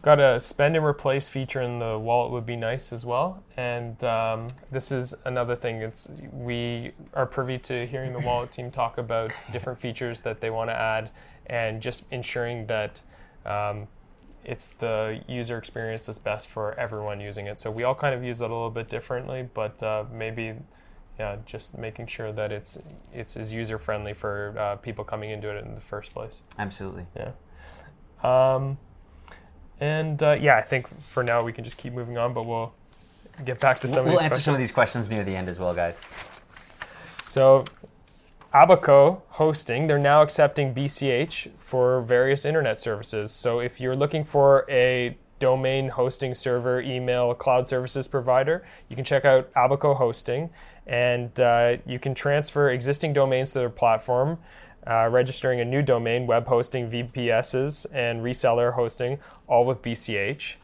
Got 0.00 0.20
a 0.20 0.38
spend 0.38 0.76
and 0.76 0.84
replace 0.84 1.28
feature 1.28 1.60
in 1.60 1.80
the 1.80 1.98
wallet 1.98 2.30
would 2.30 2.46
be 2.46 2.56
nice 2.56 2.92
as 2.92 3.04
well. 3.04 3.42
And 3.56 4.02
um, 4.04 4.46
this 4.70 4.92
is 4.92 5.14
another 5.24 5.56
thing. 5.56 5.82
It's 5.82 6.10
we 6.32 6.92
are 7.14 7.26
privy 7.26 7.58
to 7.58 7.84
hearing 7.84 8.12
the 8.12 8.20
wallet 8.20 8.52
team 8.52 8.70
talk 8.70 8.96
about 8.96 9.32
different 9.52 9.78
features 9.78 10.20
that 10.20 10.40
they 10.40 10.50
want 10.50 10.70
to 10.70 10.74
add, 10.74 11.10
and 11.46 11.82
just 11.82 12.10
ensuring 12.12 12.66
that 12.68 13.00
um, 13.44 13.88
it's 14.44 14.68
the 14.68 15.20
user 15.26 15.58
experience 15.58 16.06
that's 16.06 16.20
best 16.20 16.48
for 16.48 16.74
everyone 16.74 17.20
using 17.20 17.46
it. 17.46 17.58
So 17.58 17.70
we 17.70 17.82
all 17.82 17.96
kind 17.96 18.14
of 18.14 18.22
use 18.22 18.40
it 18.40 18.50
a 18.50 18.54
little 18.54 18.70
bit 18.70 18.88
differently, 18.88 19.48
but 19.52 19.82
uh, 19.82 20.04
maybe. 20.12 20.54
Yeah, 21.18 21.38
just 21.46 21.76
making 21.76 22.06
sure 22.06 22.30
that 22.30 22.52
it's 22.52 22.78
it's 23.12 23.36
as 23.36 23.52
user 23.52 23.76
friendly 23.76 24.14
for 24.14 24.54
uh, 24.56 24.76
people 24.76 25.02
coming 25.02 25.30
into 25.30 25.50
it 25.50 25.64
in 25.64 25.74
the 25.74 25.80
first 25.80 26.14
place. 26.14 26.44
Absolutely. 26.56 27.06
Yeah. 27.16 27.32
Um, 28.22 28.78
and 29.80 30.22
uh, 30.22 30.36
yeah, 30.40 30.56
I 30.56 30.62
think 30.62 30.88
for 30.88 31.22
now 31.22 31.42
we 31.44 31.52
can 31.52 31.64
just 31.64 31.76
keep 31.76 31.92
moving 31.92 32.18
on, 32.18 32.32
but 32.34 32.44
we'll 32.44 32.72
get 33.44 33.60
back 33.60 33.80
to 33.80 33.88
some 33.88 34.04
We'll, 34.04 34.04
of 34.04 34.06
we'll 34.06 34.12
these 34.12 34.20
answer 34.22 34.28
questions. 34.30 34.44
some 34.44 34.54
of 34.54 34.60
these 34.60 34.72
questions 34.72 35.10
near 35.10 35.24
the 35.24 35.36
end 35.36 35.48
as 35.48 35.58
well, 35.58 35.74
guys. 35.74 36.02
So, 37.22 37.64
Abaco 38.54 39.22
hosting, 39.28 39.86
they're 39.86 39.98
now 39.98 40.22
accepting 40.22 40.74
BCH 40.74 41.50
for 41.58 42.00
various 42.02 42.44
internet 42.44 42.80
services. 42.80 43.30
So, 43.30 43.60
if 43.60 43.80
you're 43.80 43.96
looking 43.96 44.24
for 44.24 44.64
a 44.68 45.16
domain 45.38 45.90
hosting 45.90 46.34
server, 46.34 46.80
email, 46.80 47.34
cloud 47.34 47.66
services 47.66 48.08
provider, 48.08 48.66
you 48.88 48.96
can 48.96 49.04
check 49.04 49.24
out 49.24 49.50
Abaco 49.54 49.94
Hosting, 49.94 50.50
and 50.86 51.38
uh, 51.38 51.76
you 51.86 51.98
can 51.98 52.14
transfer 52.14 52.70
existing 52.70 53.12
domains 53.12 53.52
to 53.52 53.60
their 53.60 53.70
platform. 53.70 54.38
Uh, 54.86 55.08
registering 55.10 55.60
a 55.60 55.64
new 55.64 55.82
domain, 55.82 56.26
web 56.26 56.46
hosting, 56.46 56.90
VPSs, 56.90 57.84
and 57.92 58.22
reseller 58.22 58.72
hosting, 58.74 59.18
all 59.46 59.66
with 59.66 59.82
BCH. 59.82 60.54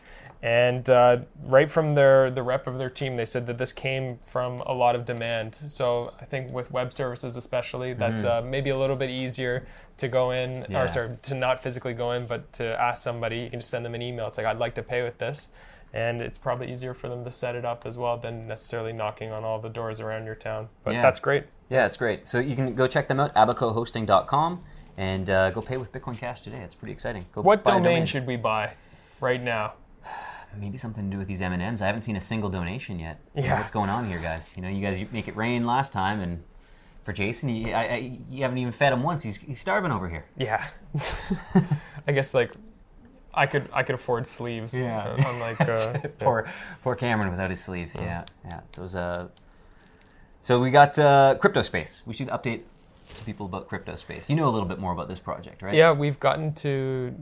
And 0.42 0.88
uh, 0.90 1.18
right 1.42 1.71
from 1.71 1.94
their 1.94 2.30
the 2.30 2.42
rep 2.42 2.66
of 2.66 2.76
their 2.78 2.90
team, 2.90 3.16
they 3.16 3.25
said 3.25 3.47
that 3.47 3.56
this 3.59 3.73
came 3.73 4.18
from 4.26 4.61
a 4.66 4.75
lot 4.75 4.94
of 4.94 5.04
demand. 5.06 5.59
So 5.66 6.12
I 6.21 6.26
think 6.26 6.52
with 6.52 6.71
web 6.71 6.92
services, 6.92 7.37
especially, 7.37 7.94
that's 7.94 8.25
uh, 8.25 8.42
maybe 8.42 8.68
a 8.71 8.78
little 8.78 8.97
bit 8.97 9.09
easier 9.11 9.66
to 9.99 10.09
go 10.09 10.33
in, 10.33 10.66
Yeah. 10.68 10.83
or 10.83 10.88
sorry, 10.88 11.16
to 11.25 11.35
not 11.35 11.62
physically 11.62 11.94
go 11.94 12.12
in, 12.12 12.26
but 12.26 12.52
to 12.54 12.78
ask 12.80 13.02
somebody. 13.02 13.38
You 13.38 13.50
can 13.50 13.61
just 13.61 13.71
send 13.71 13.85
them 13.87 13.94
an 13.94 14.02
email. 14.02 14.26
It's 14.26 14.37
like 14.37 14.47
I'd 14.47 14.59
like 14.59 14.75
to 14.75 14.83
pay 14.83 15.02
with 15.02 15.16
this, 15.18 15.50
and 15.94 16.20
it's 16.20 16.36
probably 16.36 16.70
easier 16.70 16.92
for 16.92 17.08
them 17.08 17.24
to 17.24 17.30
set 17.32 17.54
it 17.54 17.64
up 17.64 17.86
as 17.86 17.96
well 17.96 18.18
than 18.18 18.46
necessarily 18.48 18.92
knocking 18.92 19.30
on 19.30 19.44
all 19.44 19.60
the 19.60 19.68
doors 19.70 20.00
around 20.00 20.26
your 20.26 20.34
town. 20.34 20.68
But 20.82 20.94
Yeah. 20.94 21.00
that's 21.02 21.20
great. 21.20 21.44
Yeah, 21.70 21.86
it's 21.86 21.96
great. 21.96 22.26
So 22.28 22.40
you 22.40 22.56
can 22.56 22.74
go 22.74 22.86
check 22.86 23.06
them 23.08 23.20
out, 23.20 23.32
abacohosting.com, 23.34 24.62
and 24.96 25.30
uh, 25.30 25.50
go 25.52 25.62
pay 25.62 25.76
with 25.76 25.92
Bitcoin 25.92 26.18
Cash 26.18 26.42
today. 26.42 26.58
It's 26.58 26.74
pretty 26.74 26.92
exciting. 26.92 27.26
Go 27.32 27.42
What 27.42 27.60
a 27.60 27.80
domain 27.80 28.06
should 28.06 28.26
we 28.26 28.36
buy 28.36 28.72
right 29.20 29.40
now? 29.42 29.74
maybe 30.58 30.76
something 30.78 31.04
to 31.06 31.10
do 31.10 31.18
with 31.18 31.28
these 31.28 31.40
M&Ms. 31.42 31.80
I 31.80 31.86
haven't 31.86 32.02
seen 32.02 32.16
a 32.16 32.20
single 32.20 32.50
donation 32.50 32.98
yet. 32.98 33.20
You 33.34 33.42
know, 33.42 33.48
Yeah. 33.48 33.58
what's 33.58 33.70
going 33.70 33.88
on 33.90 34.06
here, 34.08 34.18
guys? 34.18 34.52
You 34.56 34.62
know, 34.62 34.68
you 34.68 34.82
guys 34.82 35.00
make 35.12 35.28
it 35.28 35.36
rain 35.36 35.64
last 35.64 35.92
time, 35.92 36.20
and 36.20 36.42
for 37.04 37.12
Jason, 37.12 37.48
you, 37.50 37.72
I, 37.72 37.84
I, 37.86 37.96
you 38.28 38.42
haven't 38.42 38.58
even 38.58 38.72
fed 38.72 38.92
him 38.92 39.02
once. 39.04 39.22
He's, 39.22 39.36
he's 39.38 39.60
starving 39.60 39.90
over 39.92 40.08
here. 40.08 40.24
Yeah, 40.36 40.64
I 42.06 42.12
guess 42.12 42.34
like 42.34 42.52
I 43.36 43.46
could 43.46 43.68
I 43.72 43.82
could 43.82 43.94
afford 43.94 44.26
sleeves. 44.26 44.78
Yeah. 44.78 44.98
uh, 44.98 45.24
unlike 45.26 45.60
uh, 45.68 46.08
poor, 46.18 46.50
poor 46.82 46.94
Cameron 46.94 47.30
without 47.30 47.50
his 47.50 47.62
sleeves. 47.62 47.96
Yeah, 47.98 48.24
yeah. 48.44 48.60
So, 48.66 48.80
it 48.80 48.82
was, 48.82 48.96
uh, 48.96 49.28
so 50.40 50.60
we 50.60 50.70
got 50.70 50.98
uh, 50.98 51.36
crypto 51.40 51.62
space. 51.62 52.02
We 52.06 52.14
should 52.14 52.28
update 52.28 52.62
some 53.04 53.24
people 53.26 53.46
about 53.46 53.68
crypto 53.68 53.96
space. 53.96 54.28
You 54.28 54.36
know 54.36 54.48
a 54.48 54.50
little 54.52 54.68
bit 54.68 54.78
more 54.78 54.92
about 54.92 55.08
this 55.08 55.20
project, 55.20 55.62
right? 55.62 55.74
Yeah, 55.74 55.92
we've 55.92 56.20
gotten 56.20 56.54
to 56.54 57.14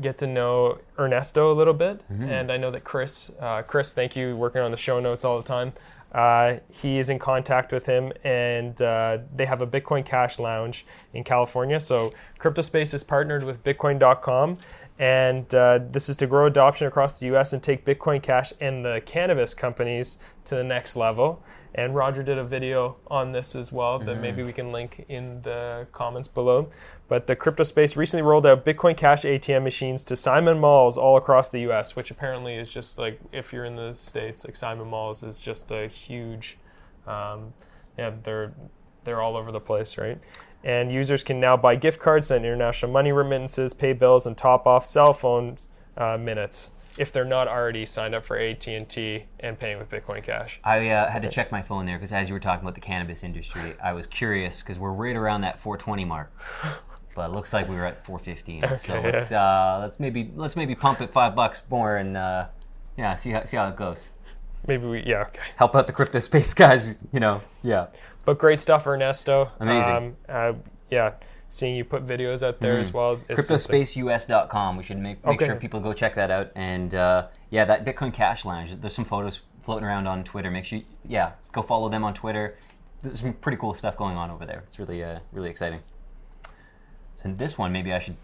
get 0.00 0.18
to 0.18 0.26
know 0.26 0.78
Ernesto 0.98 1.52
a 1.52 1.54
little 1.54 1.74
bit, 1.74 2.00
and 2.08 2.50
I 2.50 2.56
know 2.56 2.70
that 2.72 2.82
Chris, 2.82 3.30
uh, 3.40 3.62
Chris, 3.62 3.92
thank 3.92 4.16
you, 4.16 4.36
working 4.36 4.60
on 4.60 4.72
the 4.72 4.76
show 4.76 4.98
notes 4.98 5.24
all 5.24 5.36
the 5.36 5.46
time. 5.46 5.72
Uh, 6.14 6.58
he 6.70 6.98
is 6.98 7.08
in 7.08 7.18
contact 7.18 7.72
with 7.72 7.86
him, 7.86 8.12
and 8.22 8.80
uh, 8.80 9.18
they 9.34 9.46
have 9.46 9.60
a 9.60 9.66
Bitcoin 9.66 10.06
Cash 10.06 10.38
Lounge 10.38 10.86
in 11.12 11.24
California. 11.24 11.80
So 11.80 12.12
CryptoSpace 12.38 12.94
is 12.94 13.02
partnered 13.02 13.42
with 13.42 13.64
Bitcoin.com, 13.64 14.58
And 14.98 15.52
uh, 15.52 15.80
this 15.90 16.08
is 16.08 16.16
to 16.16 16.26
grow 16.26 16.46
adoption 16.46 16.86
across 16.86 17.18
the 17.18 17.34
US 17.34 17.52
and 17.52 17.62
take 17.62 17.84
Bitcoin 17.84 18.22
Cash 18.22 18.52
and 18.60 18.84
the 18.84 19.02
cannabis 19.04 19.52
companies 19.52 20.18
to 20.44 20.54
the 20.54 20.64
next 20.64 20.96
level. 20.96 21.42
And 21.74 21.96
Roger 21.96 22.22
did 22.22 22.38
a 22.38 22.44
video 22.44 22.96
on 23.08 23.32
this 23.32 23.56
as 23.56 23.72
well 23.72 23.98
that 23.98 24.20
maybe 24.20 24.44
we 24.44 24.52
can 24.52 24.70
link 24.70 25.04
in 25.08 25.42
the 25.42 25.88
comments 25.90 26.28
below. 26.28 26.68
But 27.08 27.26
the 27.26 27.34
crypto 27.34 27.64
space 27.64 27.96
recently 27.96 28.22
rolled 28.22 28.46
out 28.46 28.64
Bitcoin 28.64 28.96
Cash 28.96 29.22
ATM 29.24 29.64
machines 29.64 30.04
to 30.04 30.14
Simon 30.14 30.60
Malls 30.60 30.96
all 30.96 31.16
across 31.16 31.50
the 31.50 31.68
US, 31.70 31.96
which 31.96 32.12
apparently 32.12 32.54
is 32.54 32.72
just 32.72 32.96
like, 32.96 33.18
if 33.32 33.52
you're 33.52 33.64
in 33.64 33.74
the 33.74 33.92
States, 33.92 34.44
like 34.44 34.54
Simon 34.54 34.88
Malls 34.88 35.24
is 35.24 35.40
just 35.40 35.72
a 35.72 35.88
huge, 35.88 36.58
um, 37.08 37.52
yeah, 37.98 38.12
they're, 38.22 38.52
they're 39.02 39.20
all 39.20 39.36
over 39.36 39.50
the 39.50 39.60
place, 39.60 39.98
right? 39.98 40.22
And 40.64 40.90
users 40.90 41.22
can 41.22 41.38
now 41.38 41.56
buy 41.56 41.76
gift 41.76 42.00
cards, 42.00 42.30
and 42.30 42.44
international 42.44 42.90
money 42.90 43.12
remittances, 43.12 43.74
pay 43.74 43.92
bills, 43.92 44.26
and 44.26 44.36
top 44.36 44.66
off 44.66 44.86
cell 44.86 45.12
phone 45.12 45.58
uh, 45.96 46.18
minutes 46.18 46.70
if 46.98 47.12
they're 47.12 47.24
not 47.24 47.48
already 47.48 47.84
signed 47.84 48.14
up 48.14 48.24
for 48.24 48.38
AT&T 48.38 49.24
and 49.40 49.58
paying 49.58 49.78
with 49.78 49.90
Bitcoin 49.90 50.22
Cash. 50.22 50.60
I 50.62 50.90
uh, 50.90 51.10
had 51.10 51.22
to 51.22 51.28
check 51.28 51.50
my 51.50 51.62
phone 51.62 51.86
there 51.86 51.96
because 51.96 52.12
as 52.12 52.28
you 52.28 52.34
were 52.34 52.40
talking 52.40 52.64
about 52.64 52.74
the 52.74 52.80
cannabis 52.80 53.24
industry, 53.24 53.74
I 53.82 53.92
was 53.92 54.06
curious 54.06 54.60
because 54.60 54.78
we're 54.78 54.92
right 54.92 55.16
around 55.16 55.40
that 55.42 55.58
420 55.58 56.04
mark. 56.04 56.32
But 57.16 57.30
it 57.30 57.32
looks 57.32 57.52
like 57.52 57.68
we 57.68 57.76
were 57.76 57.86
at 57.86 58.04
415. 58.04 58.76
so 58.76 59.00
let's 59.00 59.30
uh, 59.30 59.78
let's 59.80 60.00
maybe 60.00 60.32
let's 60.34 60.56
maybe 60.56 60.74
pump 60.74 61.00
it 61.00 61.12
five 61.12 61.36
bucks 61.36 61.62
more 61.70 61.96
and 61.96 62.16
uh, 62.16 62.48
yeah, 62.98 63.14
see 63.14 63.30
how 63.30 63.44
see 63.44 63.56
how 63.56 63.68
it 63.68 63.76
goes. 63.76 64.08
Maybe 64.66 64.86
we, 64.86 65.04
yeah, 65.04 65.26
okay. 65.28 65.42
Help 65.56 65.76
out 65.76 65.86
the 65.86 65.92
crypto 65.92 66.18
space 66.18 66.52
guys, 66.64 66.96
you 67.12 67.20
know. 67.20 67.42
Yeah. 67.62 67.86
But 68.24 68.38
great 68.38 68.60
stuff, 68.60 68.86
Ernesto. 68.86 69.50
Amazing. 69.60 69.94
Um, 69.94 70.16
uh, 70.28 70.52
yeah, 70.90 71.14
seeing 71.48 71.76
you 71.76 71.84
put 71.84 72.06
videos 72.06 72.42
out 72.46 72.60
there 72.60 72.78
as 72.78 72.92
well. 72.92 73.20
it's 73.28 73.48
just 73.48 73.70
like- 73.70 73.80
CryptospaceUS.com. 73.82 74.76
We 74.76 74.82
should 74.82 74.98
make, 74.98 75.24
make 75.24 75.36
Okay. 75.36 75.46
sure 75.46 75.56
people 75.56 75.80
go 75.80 75.92
check 75.92 76.14
that 76.14 76.30
out. 76.30 76.50
And 76.54 76.94
uh, 76.94 77.28
yeah, 77.50 77.64
that 77.66 77.84
Bitcoin 77.84 78.12
Cash 78.12 78.44
Lounge. 78.44 78.80
There's 78.80 78.94
some 78.94 79.04
photos 79.04 79.42
floating 79.60 79.84
around 79.84 80.06
on 80.06 80.24
Twitter. 80.24 80.50
Make 80.50 80.64
sure, 80.64 80.78
you, 80.78 80.84
yeah, 81.06 81.32
go 81.52 81.62
follow 81.62 81.88
them 81.88 82.04
on 82.04 82.14
Twitter. 82.14 82.56
There's 83.02 83.20
some 83.20 83.34
pretty 83.34 83.58
cool 83.58 83.74
stuff 83.74 83.96
going 83.96 84.16
on 84.16 84.30
over 84.30 84.46
there. 84.46 84.62
It's 84.66 84.78
really, 84.78 85.04
uh, 85.04 85.18
really 85.32 85.50
exciting. 85.50 85.80
So 87.16 87.28
this 87.28 87.56
one, 87.58 87.72
maybe 87.72 87.92
I 87.92 87.98
should, 88.00 88.16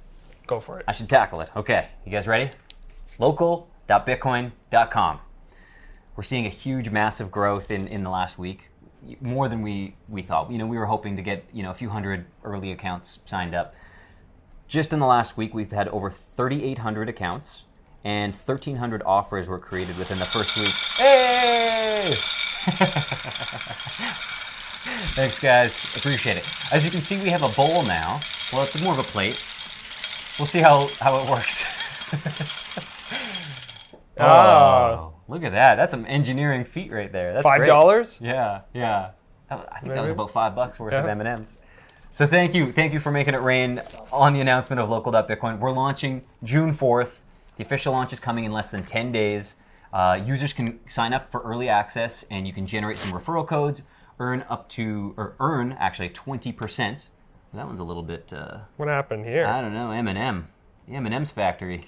Go 0.47 0.59
for 0.59 0.78
it. 0.80 0.85
I 0.88 0.92
should 0.92 1.09
tackle 1.09 1.40
it. 1.42 1.50
Okay, 1.54 1.87
you 2.04 2.11
guys 2.11 2.26
ready? 2.26 2.50
Local.bitcoin.com. 3.21 5.21
We're 6.16 6.23
seeing 6.25 6.45
a 6.47 6.50
huge, 6.50 6.90
massive 6.90 7.30
growth 7.30 7.71
in, 7.71 7.87
in 7.87 8.02
the 8.02 8.11
last 8.11 8.37
week, 8.38 8.71
more 9.21 9.49
than 9.49 9.62
we, 9.62 9.97
we 10.09 10.23
thought. 10.23 10.50
You 10.50 10.59
know, 10.59 10.66
we 10.66 10.78
were 10.78 10.87
hoping 10.87 11.16
to 11.16 11.23
get 11.23 11.45
you 11.52 11.62
know 11.62 11.71
a 11.71 11.75
few 11.75 11.88
hundred 11.90 12.26
early 12.45 12.71
accounts 12.73 13.21
signed 13.26 13.54
up. 13.54 13.75
Just 14.69 14.92
in 14.92 15.00
the 15.00 15.07
last 15.07 15.37
week, 15.37 15.52
we've 15.52 15.73
had 15.73 15.88
over 15.88 16.11
3,800 16.11 17.09
accounts, 17.09 17.64
and 18.04 18.33
1,300 18.33 19.02
offers 19.04 19.49
were 19.49 19.59
created 19.59 19.99
within 19.99 20.19
the 20.19 20.25
first 20.25 20.57
week. 20.57 20.73
Hey! 21.04 22.12
Thanks, 25.16 25.40
guys. 25.40 25.97
Appreciate 25.97 26.37
it. 26.37 26.47
As 26.73 26.85
you 26.85 26.90
can 26.90 27.00
see, 27.00 27.21
we 27.23 27.30
have 27.30 27.42
a 27.42 27.49
bowl 27.57 27.83
now. 27.85 28.21
Well, 28.52 28.62
it's 28.62 28.83
more 28.83 28.92
of 28.92 28.99
a 29.00 29.02
plate. 29.02 29.35
We'll 30.38 30.47
see 30.47 30.61
how, 30.61 30.87
how 31.00 31.16
it 31.19 31.28
works. 31.30 31.66
Ah, 34.23 34.92
Oh, 34.99 35.12
look 35.30 35.42
at 35.44 35.52
that. 35.52 35.76
That's 35.76 35.90
some 35.92 36.04
engineering 36.06 36.64
feat 36.64 36.90
right 36.92 37.10
there. 37.10 37.32
That's 37.32 37.44
Five 37.46 37.64
dollars? 37.66 38.20
Yeah, 38.20 38.60
yeah. 38.75 39.10
That- 39.49 39.68
I 39.72 39.80
think 39.80 39.94
that 39.94 40.02
was 40.02 40.10
about 40.10 40.30
five 40.30 40.54
bucks 40.54 40.78
worth 40.78 40.92
of 40.92 41.06
M 41.06 41.20
and 41.20 41.28
M's. 41.28 41.58
So 42.12 42.26
thank 42.26 42.54
you, 42.54 42.72
thank 42.72 42.92
you 42.92 42.99
for 43.00 43.10
making 43.12 43.34
it 43.34 43.40
rain 43.40 43.80
on 44.12 44.32
the 44.32 44.40
announcement 44.40 44.80
of 44.80 44.90
local.bitcoin. 44.90 45.58
We're 45.60 45.70
launching 45.70 46.22
June 46.42 46.72
fourth. 46.72 47.25
The 47.56 47.62
official 47.64 47.92
launch 47.92 48.12
is 48.12 48.20
coming 48.20 48.44
in 48.44 48.52
less 48.52 48.70
than 48.70 48.82
ten 48.82 49.12
days. 49.12 49.56
Uh, 49.92 50.20
users 50.25 50.52
can 50.52 50.78
sign 50.88 51.12
up 51.12 51.30
for 51.32 51.40
early 51.42 51.68
access, 51.68 52.25
and 52.30 52.46
you 52.46 52.52
can 52.52 52.64
generate 52.66 52.96
some 52.96 53.12
referral 53.18 53.46
codes, 53.46 53.82
earn 54.18 54.44
up 54.49 54.68
to 54.70 55.14
or 55.16 55.34
earn 55.40 55.72
actually 55.78 56.08
twenty 56.10 56.52
percent. 56.52 57.08
That 57.54 57.66
one's 57.66 57.80
a 57.80 57.84
little 57.84 58.04
bit. 58.04 58.32
Uh, 58.32 58.58
What 58.76 58.88
happened 58.88 59.25
here? 59.26 59.44
I 59.46 59.60
don't 59.60 59.75
know. 59.75 59.90
M 59.90 60.06
and 60.06 60.16
M, 60.18 60.49
the 60.88 60.94
M 60.94 61.06
and 61.06 61.14
M's 61.14 61.30
factory. 61.32 61.82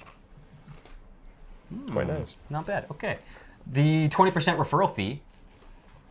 Quite 1.91 2.09
nice. 2.09 2.37
Not 2.51 2.67
bad. 2.67 2.87
Okay. 2.91 3.19
The 3.67 4.09
20% 4.09 4.33
referral 4.57 4.95
fee, 4.95 5.23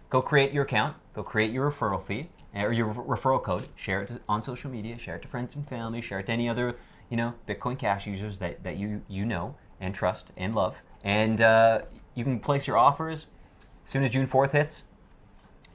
go 0.10 0.22
create 0.22 0.54
your 0.54 0.64
account, 0.64 0.96
go 1.14 1.24
create 1.24 1.52
your 1.52 1.70
referral 1.70 2.02
fee 2.02 2.30
or 2.56 2.72
your 2.72 2.88
re- 2.88 3.18
referral 3.18 3.42
code, 3.42 3.68
share 3.76 4.04
it 4.04 4.08
to, 4.08 4.22
on 4.28 4.42
social 4.42 4.70
media, 4.72 4.98
share 4.98 5.16
it 5.16 5.22
to 5.24 5.28
friends 5.28 5.56
and 5.56 5.68
family, 5.68 6.02
share 6.02 6.20
it 6.20 6.28
to 6.28 6.32
any 6.32 6.48
other, 6.48 6.78
you 7.10 7.18
know, 7.18 7.34
Bitcoin 7.48 7.78
Cash 7.78 8.08
users 8.08 8.40
that, 8.40 8.64
that 8.64 8.78
you 8.78 9.02
you 9.08 9.26
know 9.26 9.56
and 9.80 9.94
trust 9.94 10.32
and 10.38 10.56
love. 10.56 10.82
And 11.04 11.42
uh, 11.42 11.82
you 12.16 12.24
can 12.24 12.40
place 12.40 12.68
your 12.68 12.78
offers 12.78 13.28
as 13.84 13.90
soon 13.90 14.04
as 14.04 14.12
June 14.12 14.28
4th 14.28 14.52
hits. 14.52 14.84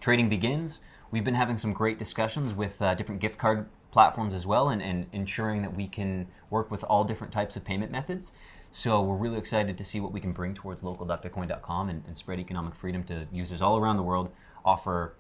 Trading 0.01 0.29
begins. 0.29 0.81
We've 1.11 1.25
been 1.25 1.35
having 1.35 1.59
some 1.59 1.73
great 1.73 1.99
discussions 1.99 2.55
with 2.55 2.81
uh, 2.81 2.95
different 2.95 3.21
gift 3.21 3.39
card 3.39 3.67
platforms 3.91 4.35
as 4.35 4.47
well 4.47 4.69
and, 4.69 4.83
and 4.83 5.07
ensuring 5.13 5.63
that 5.63 5.75
we 5.75 5.87
can 5.87 6.27
work 6.51 6.71
with 6.71 6.85
all 6.85 7.05
different 7.05 7.33
types 7.33 7.57
of 7.57 7.65
payment 7.65 7.91
methods. 7.91 8.33
So 8.77 9.01
we're 9.01 9.17
really 9.17 9.39
excited 9.39 9.79
to 9.79 9.85
see 9.87 10.01
what 10.01 10.12
we 10.12 10.21
can 10.21 10.33
bring 10.33 10.53
towards 10.53 10.83
local.bitcoin.com 10.83 11.89
and, 11.89 12.05
and 12.07 12.15
spread 12.15 12.39
economic 12.39 12.75
freedom 12.75 13.05
to 13.05 13.27
users 13.33 13.62
all 13.62 13.79
around 13.79 13.97
the 13.97 14.03
world, 14.03 14.31
offer 14.67 15.15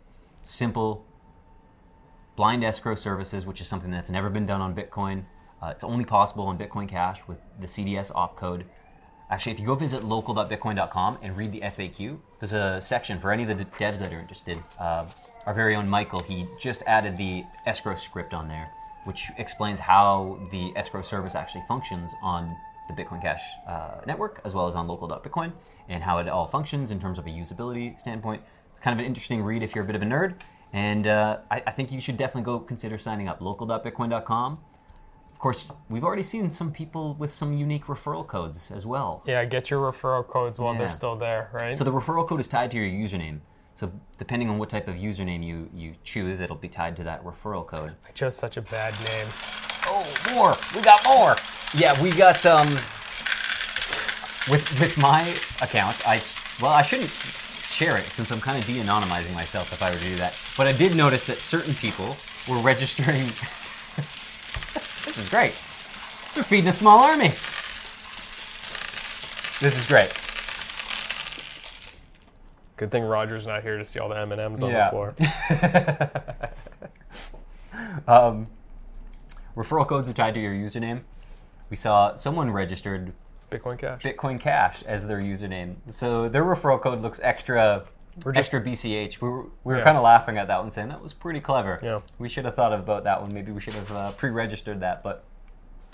simple 0.44 1.06
blind 2.36 2.62
escrow 2.62 2.94
services, 2.94 3.46
which 3.46 3.62
is 3.62 3.66
something 3.66 3.90
that's 3.90 4.10
never 4.10 4.28
been 4.28 4.44
done 4.44 4.60
on 4.60 4.74
Bitcoin. 4.74 5.24
Uh, 5.62 5.68
it's 5.68 5.82
only 5.82 6.04
possible 6.04 6.44
on 6.44 6.58
Bitcoin 6.58 6.86
Cash 6.86 7.26
with 7.26 7.40
the 7.58 7.66
CDS 7.66 8.12
opcode. 8.12 8.64
Actually, 9.30 9.52
if 9.52 9.58
you 9.58 9.64
go 9.64 9.74
visit 9.74 10.04
local.bitcoin.com 10.04 11.16
and 11.22 11.34
read 11.34 11.50
the 11.50 11.62
FAQ, 11.62 12.18
there's 12.38 12.52
a 12.52 12.78
section 12.82 13.18
for 13.18 13.32
any 13.32 13.44
of 13.44 13.56
the 13.56 13.64
devs 13.64 14.00
that 14.00 14.12
are 14.12 14.20
interested. 14.20 14.62
Uh, 14.78 15.06
our 15.46 15.54
very 15.54 15.74
own 15.74 15.88
Michael, 15.88 16.20
he 16.20 16.46
just 16.60 16.82
added 16.86 17.16
the 17.16 17.42
escrow 17.64 17.96
script 17.96 18.34
on 18.34 18.48
there, 18.48 18.70
which 19.04 19.30
explains 19.38 19.80
how 19.80 20.38
the 20.52 20.74
escrow 20.76 21.00
service 21.00 21.34
actually 21.34 21.64
functions 21.66 22.12
on 22.22 22.54
the 22.88 22.94
Bitcoin 22.94 23.20
Cash 23.22 23.42
uh, 23.66 24.00
network, 24.06 24.40
as 24.44 24.54
well 24.54 24.66
as 24.66 24.74
on 24.74 24.86
local.bitcoin, 24.86 25.52
and 25.88 26.02
how 26.02 26.18
it 26.18 26.28
all 26.28 26.46
functions 26.46 26.90
in 26.90 27.00
terms 27.00 27.18
of 27.18 27.26
a 27.26 27.30
usability 27.30 27.98
standpoint. 27.98 28.42
It's 28.70 28.80
kind 28.80 28.92
of 28.92 28.98
an 29.00 29.06
interesting 29.06 29.42
read 29.42 29.62
if 29.62 29.74
you're 29.74 29.84
a 29.84 29.86
bit 29.86 29.96
of 29.96 30.02
a 30.02 30.06
nerd, 30.06 30.34
and 30.72 31.06
uh, 31.06 31.38
I, 31.50 31.62
I 31.66 31.70
think 31.70 31.90
you 31.92 32.00
should 32.00 32.16
definitely 32.16 32.42
go 32.44 32.58
consider 32.58 32.98
signing 32.98 33.28
up. 33.28 33.40
Local.bitcoin.com. 33.40 34.58
Of 35.32 35.38
course, 35.38 35.70
we've 35.90 36.04
already 36.04 36.22
seen 36.22 36.48
some 36.48 36.72
people 36.72 37.14
with 37.14 37.30
some 37.30 37.52
unique 37.52 37.84
referral 37.86 38.26
codes 38.26 38.70
as 38.70 38.86
well. 38.86 39.22
Yeah, 39.26 39.44
get 39.44 39.70
your 39.70 39.80
referral 39.80 40.26
codes 40.26 40.58
while 40.58 40.72
Yeah. 40.72 40.78
they're 40.80 40.90
still 40.90 41.14
there, 41.16 41.50
right? 41.52 41.74
So 41.74 41.84
the 41.84 41.92
referral 41.92 42.26
code 42.26 42.40
is 42.40 42.48
tied 42.48 42.70
to 42.70 42.78
your 42.78 42.86
username. 42.86 43.40
So 43.74 43.92
depending 44.16 44.48
on 44.48 44.56
what 44.56 44.70
type 44.70 44.88
of 44.88 44.94
username 44.94 45.44
you, 45.44 45.68
you 45.74 45.94
choose, 46.02 46.40
it'll 46.40 46.56
be 46.56 46.68
tied 46.68 46.96
to 46.96 47.04
that 47.04 47.22
referral 47.22 47.66
code. 47.66 47.96
I 48.08 48.12
chose 48.12 48.34
such 48.34 48.56
a 48.56 48.62
bad 48.62 48.94
name. 48.94 49.26
Oh, 49.88 50.04
more! 50.34 50.54
We 50.74 50.80
got 50.82 51.04
more! 51.06 51.36
Yeah, 51.74 52.00
we 52.02 52.10
got 52.10 52.44
um 52.46 52.68
with 54.50 54.66
with 54.80 54.96
my 55.00 55.20
account. 55.62 55.96
I 56.06 56.20
well, 56.62 56.72
I 56.72 56.82
shouldn't 56.82 57.10
share 57.10 57.96
it 57.98 58.04
since 58.04 58.30
I'm 58.30 58.40
kind 58.40 58.58
of 58.58 58.64
de-anonymizing 58.64 59.34
myself 59.34 59.72
if 59.72 59.82
I 59.82 59.90
were 59.90 59.96
to 59.98 60.04
do 60.04 60.14
that. 60.16 60.38
But 60.56 60.66
I 60.66 60.72
did 60.72 60.96
notice 60.96 61.26
that 61.26 61.36
certain 61.36 61.74
people 61.74 62.16
were 62.48 62.58
registering. 62.62 63.18
this 63.96 65.18
is 65.18 65.28
great. 65.28 65.52
They're 66.34 66.44
feeding 66.44 66.68
a 66.68 66.72
small 66.72 67.00
army. 67.04 67.28
This 69.60 69.78
is 69.78 69.86
great. 69.86 70.12
Good 72.76 72.90
thing 72.90 73.04
Roger's 73.04 73.46
not 73.46 73.62
here 73.62 73.76
to 73.78 73.84
see 73.84 73.98
all 73.98 74.08
the 74.08 74.18
M 74.18 74.32
and 74.32 74.40
M's 74.40 74.62
on 74.62 74.70
Yeah. 74.70 74.84
the 74.84 74.90
floor. 74.90 75.14
Um, 78.08 78.46
referral 79.56 79.86
codes 79.86 80.08
are 80.08 80.12
tied 80.12 80.34
to 80.34 80.40
your 80.40 80.52
username. 80.54 81.02
We 81.70 81.76
saw 81.76 82.14
someone 82.16 82.50
registered 82.50 83.12
Bitcoin 83.50 83.78
Cash. 83.78 84.02
Bitcoin 84.02 84.40
Cash 84.40 84.82
as 84.84 85.06
their 85.06 85.18
username. 85.18 85.76
So 85.90 86.28
their 86.28 86.44
referral 86.44 86.80
code 86.80 87.00
looks 87.02 87.20
extra 87.22 87.84
We're 88.24 88.32
just- 88.32 88.52
extra 88.52 88.60
BCH. 88.60 89.20
We 89.20 89.28
were, 89.28 89.42
we 89.42 89.50
were 89.74 89.78
Yeah. 89.78 89.84
kind 89.84 89.96
of 89.96 90.02
laughing 90.02 90.38
at 90.38 90.48
that 90.48 90.60
one, 90.60 90.70
saying 90.70 90.88
that 90.88 91.02
was 91.02 91.12
pretty 91.12 91.40
clever. 91.40 91.80
Yeah. 91.82 92.00
We 92.18 92.28
should 92.28 92.44
have 92.44 92.54
thought 92.54 92.72
about 92.72 93.04
that 93.04 93.20
one. 93.20 93.30
Maybe 93.32 93.52
we 93.52 93.60
should 93.60 93.74
have 93.74 93.92
uh, 93.92 94.10
pre-registered 94.12 94.80
that. 94.80 95.02
But 95.02 95.24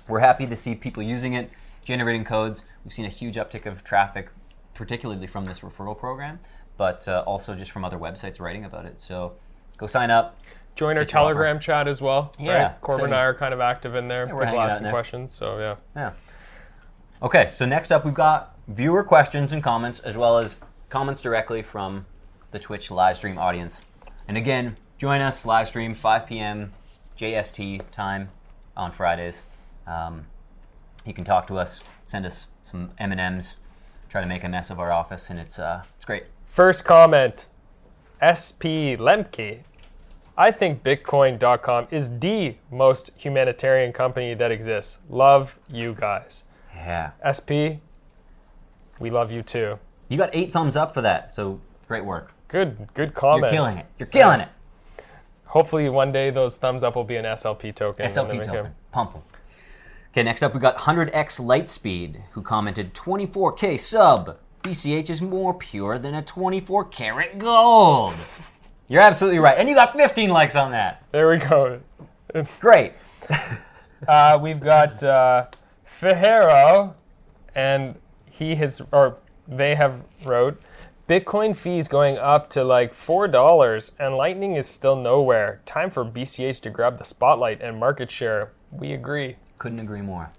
we're 0.09 0.21
happy 0.21 0.47
to 0.47 0.57
see 0.57 0.75
people 0.75 1.03
using 1.03 1.35
it, 1.35 1.51
generating 1.85 2.25
codes. 2.25 2.65
We've 2.85 2.93
seen 2.93 3.05
a 3.07 3.11
huge 3.11 3.37
uptick 3.37 3.67
of 3.67 3.85
traffic, 3.85 4.31
particularly 4.75 5.27
from 5.27 5.47
this 5.47 5.61
referral 5.61 5.97
program, 5.99 6.41
but 6.77 7.07
uh, 7.09 7.23
also 7.27 7.55
just 7.55 7.71
from 7.71 7.85
other 7.85 7.99
websites 7.99 8.41
writing 8.41 8.65
about 8.65 8.85
it. 8.87 8.99
So 9.01 9.35
go 9.77 9.87
sign 9.87 10.11
up. 10.11 10.39
Join 10.75 10.97
our. 10.97 11.05
Telegram 11.05 11.61
chat 11.61 11.87
as 11.87 12.01
well. 12.01 12.33
Yeah, 12.39 12.63
right? 12.63 12.81
Corbin 12.81 13.07
and. 13.07 13.15
I 13.15 13.23
are 13.25 13.35
kind 13.35 13.53
of 13.53 13.61
active 13.61 13.95
in 13.95 14.09
there. 14.09 14.27
we're 14.35 14.45
people 14.45 14.61
asking 14.61 14.91
questions. 14.91 15.33
So 15.33 15.59
yeah. 15.59 15.77
Yeah. 15.95 16.13
Okay, 17.23 17.51
so 17.51 17.67
next 17.67 17.93
up 17.93 18.05
we've 18.05 18.15
got 18.15 18.57
viewer 18.67 19.05
questions 19.05 19.53
and 19.53 19.63
comments, 19.63 20.01
as 20.01 20.17
well 20.17 20.39
as 20.39 20.61
comments 20.89 21.21
directly 21.21 21.63
from 21.63 22.07
the 22.51 22.59
Twitch 22.59 22.91
live 22.91 23.17
stream 23.17 23.39
audience. 23.39 23.83
And 24.27 24.37
again, 24.37 24.77
join 24.99 25.21
us 25.21 25.45
live 25.47 25.69
stream 25.69 25.95
5 25.95 26.27
p.m. 26.27 26.73
JST 27.19 27.83
time 27.93 28.31
on 28.77 28.93
Fridays. 28.93 29.45
Um, 29.87 30.27
You 31.05 31.13
can 31.13 31.25
talk 31.25 31.47
to 31.49 31.59
us, 31.59 31.83
send 32.05 32.25
us 32.27 32.47
some 32.63 32.91
M 32.99 33.13
and 33.13 33.21
M's, 33.21 33.57
try 34.09 34.21
to 34.21 34.27
make 34.27 34.43
a 34.45 34.49
mess 34.49 34.71
of 34.71 34.79
our 34.81 34.93
office, 34.93 35.31
and 35.31 35.39
it's 35.39 35.59
uh, 35.59 35.83
it's 35.97 36.05
great. 36.05 36.25
First 36.47 36.85
comment 36.85 37.47
SP 38.23 38.95
Lemke. 38.99 39.63
I 40.43 40.51
think 40.51 40.83
Bitcoin.com 40.83 41.87
is 41.93 42.19
the 42.19 42.57
most 42.69 43.13
humanitarian 43.17 43.93
company 43.93 44.35
that 44.35 44.51
exists. 44.51 44.99
Love 45.09 45.57
you 45.71 45.95
guys. 45.97 46.47
Yeah, 46.75 47.13
SP, 47.23 47.79
we 48.99 49.09
love 49.09 49.31
you 49.31 49.43
too. 49.43 49.79
you 50.09 50.19
got 50.19 50.31
eight 50.33 50.51
thumbs 50.51 50.77
up 50.77 50.93
for 50.93 51.01
that, 51.01 51.31
so 51.31 51.61
great 51.87 52.05
work. 52.05 52.33
Good, 52.49 52.93
good 52.93 53.15
comment. 53.15 53.53
You're 53.53 53.63
killing 53.63 53.79
it. 53.79 53.87
You're 53.99 54.09
killing 54.09 54.41
uh, 54.41 54.49
it. 54.99 55.05
Hopefully, 55.45 55.89
one 55.89 56.11
day 56.11 56.31
those 56.31 56.57
thumbs 56.57 56.83
up 56.83 56.97
will 56.97 57.05
be 57.05 57.15
an 57.15 57.25
SLP 57.25 57.73
token. 57.73 58.05
and 58.05 58.13
then 58.13 58.27
we 58.27 58.39
SLP 58.39 58.43
can- 58.43 58.55
token. 58.55 58.75
Pump 58.91 59.15
'em. 59.15 59.23
Okay, 60.11 60.25
next 60.25 60.43
up 60.43 60.55
we 60.55 60.59
got 60.59 60.77
100x 60.77 61.41
Lightspeed, 61.41 62.21
who 62.33 62.43
commented 62.43 62.95
24k 62.95 63.79
sub. 63.79 64.39
BCH 64.65 65.09
is 65.09 65.23
more 65.23 65.55
pure 65.55 65.99
than 65.99 66.17
a 66.17 66.23
24 66.23 66.87
karat 66.87 67.39
gold. 67.39 68.15
You're 68.93 69.01
absolutely 69.01 69.39
right. 69.39 69.57
And 69.57 69.71
you 69.71 69.75
got 69.75 69.95
15 69.95 70.29
likes 70.29 70.55
on 70.55 70.73
that. 70.73 71.03
There 71.13 71.31
we 71.31 71.39
go. 71.39 71.81
It's 72.35 72.59
Great. 72.59 72.93
Uh, 74.09 74.37
we've 74.43 74.59
got 74.59 75.01
uh, 75.05 75.47
and 77.55 77.95
he 78.29 78.57
has, 78.57 78.83
or 78.91 79.17
they 79.47 79.77
have 79.77 80.03
wrote, 80.25 80.59
Bitcoin 81.09 81.57
fees 81.57 81.87
going 81.87 82.19
up 82.19 82.51
to 82.51 82.65
like 82.65 82.93
four 82.93 83.29
dollars, 83.29 83.93
and 84.01 84.17
Lightning 84.17 84.57
is 84.57 84.67
still 84.67 84.97
nowhere. 84.97 85.61
Time 85.67 85.89
for 85.89 86.05
BCH 86.05 86.61
to 86.63 86.71
grab 86.71 86.99
the 86.99 87.05
spotlight 87.05 87.63
and 87.63 87.79
market 87.79 88.11
share. 88.11 88.51
We 88.73 88.93
agree. 88.93 89.37
Couldn't 89.59 89.79
agree 89.79 90.03
more. 90.03 90.33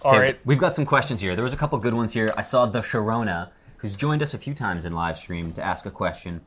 All 0.00 0.12
Okay, 0.12 0.20
right, 0.20 0.40
We've 0.46 0.58
got 0.58 0.74
some 0.74 0.86
questions 0.86 1.20
here. 1.20 1.36
There 1.36 1.44
was 1.44 1.52
a 1.52 1.58
couple 1.58 1.76
good 1.78 1.92
ones 1.92 2.14
here. 2.14 2.32
I 2.38 2.42
saw 2.42 2.64
the 2.64 2.80
Sharona, 2.80 3.50
who's 3.76 3.94
joined 3.94 4.22
us 4.22 4.32
a 4.32 4.38
few 4.38 4.54
times 4.54 4.86
in 4.86 4.94
live 4.94 5.18
stream 5.18 5.52
to 5.52 5.62
ask 5.62 5.84
a 5.84 5.90
question. 5.90 6.40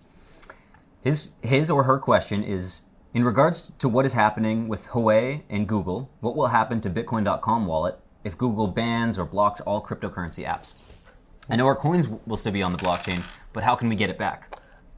His 1.07 1.31
his 1.41 1.69
or 1.69 1.83
her 1.83 1.99
question 1.99 2.43
is 2.43 2.81
in 3.13 3.23
regards 3.23 3.71
to 3.77 3.87
what 3.87 4.05
is 4.05 4.11
happening 4.11 4.67
with 4.67 4.89
Huawei 4.89 5.43
and 5.49 5.65
Google, 5.65 6.09
what 6.19 6.35
will 6.35 6.47
happen 6.47 6.81
to 6.81 6.89
Bitcoin.com 6.89 7.65
wallet 7.65 7.97
if 8.25 8.37
Google 8.37 8.67
bans 8.67 9.17
or 9.17 9.23
blocks 9.23 9.61
all 9.61 9.81
cryptocurrency 9.81 10.45
apps? 10.45 10.73
I 11.49 11.55
know 11.55 11.65
our 11.65 11.77
coins 11.77 12.09
will 12.09 12.35
still 12.35 12.51
be 12.51 12.61
on 12.61 12.73
the 12.73 12.77
blockchain, 12.77 13.25
but 13.53 13.63
how 13.63 13.73
can 13.73 13.87
we 13.87 13.95
get 13.95 14.09
it 14.09 14.17
back? 14.17 14.53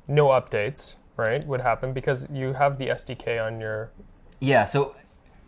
no 0.07 0.29
updates, 0.29 0.95
right? 1.15 1.45
Would 1.45 1.61
happen 1.61 1.93
because 1.93 2.27
you 2.31 2.53
have 2.53 2.79
the 2.79 2.87
SDK 2.87 3.45
on 3.45 3.61
your 3.61 3.91
Yeah, 4.39 4.65
so 4.65 4.95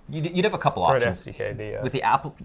you'd, 0.10 0.36
you'd 0.36 0.45
have 0.45 0.54
a 0.54 0.60
couple 0.60 0.84
options. 0.84 1.26
SDK. 1.26 1.58
The 1.58 1.80
uh, 1.80 1.82
with 1.84 1.91
the 1.91 2.04
Apple, 2.04 2.36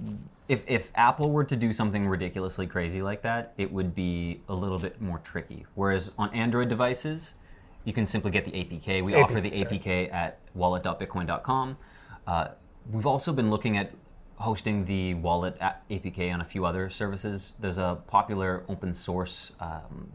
if 0.49 0.65
if 0.67 0.91
Apple 0.95 1.31
were 1.31 1.45
to 1.45 1.55
do 1.55 1.71
something 1.71 2.09
ridiculously 2.09 2.67
crazy 2.67 3.03
like 3.03 3.21
that, 3.29 3.53
it 3.59 3.71
would 3.71 3.95
be 3.95 4.41
a 4.49 4.55
little 4.55 4.79
bit 4.79 5.03
more 5.03 5.19
tricky. 5.19 5.67
Whereas 5.75 6.13
on 6.17 6.33
Android 6.33 6.71
devices, 6.71 7.35
you 7.87 7.93
can 7.93 8.05
simply 8.05 8.33
get 8.33 8.45
the 8.45 8.51
APK. 8.51 9.03
We 9.03 9.15
offer 9.15 9.41
the 9.41 9.53
sorry. 9.53 9.79
APK 9.79 10.13
at 10.13 10.41
wallet.bitcoin.com. 10.55 11.79
Uh, 12.27 12.49
we've 12.91 13.07
also 13.07 13.33
been 13.33 13.49
looking 13.49 13.77
at 13.77 13.93
hosting 14.39 14.85
the 14.85 15.15
wallet 15.15 15.57
APK 15.91 16.35
on 16.35 16.41
a 16.41 16.45
few 16.45 16.67
other 16.67 16.91
services. 16.91 17.53
There's 17.61 17.79
a 17.79 18.03
popular 18.09 18.65
open 18.69 18.93
source 18.93 19.53
um, 19.61 20.13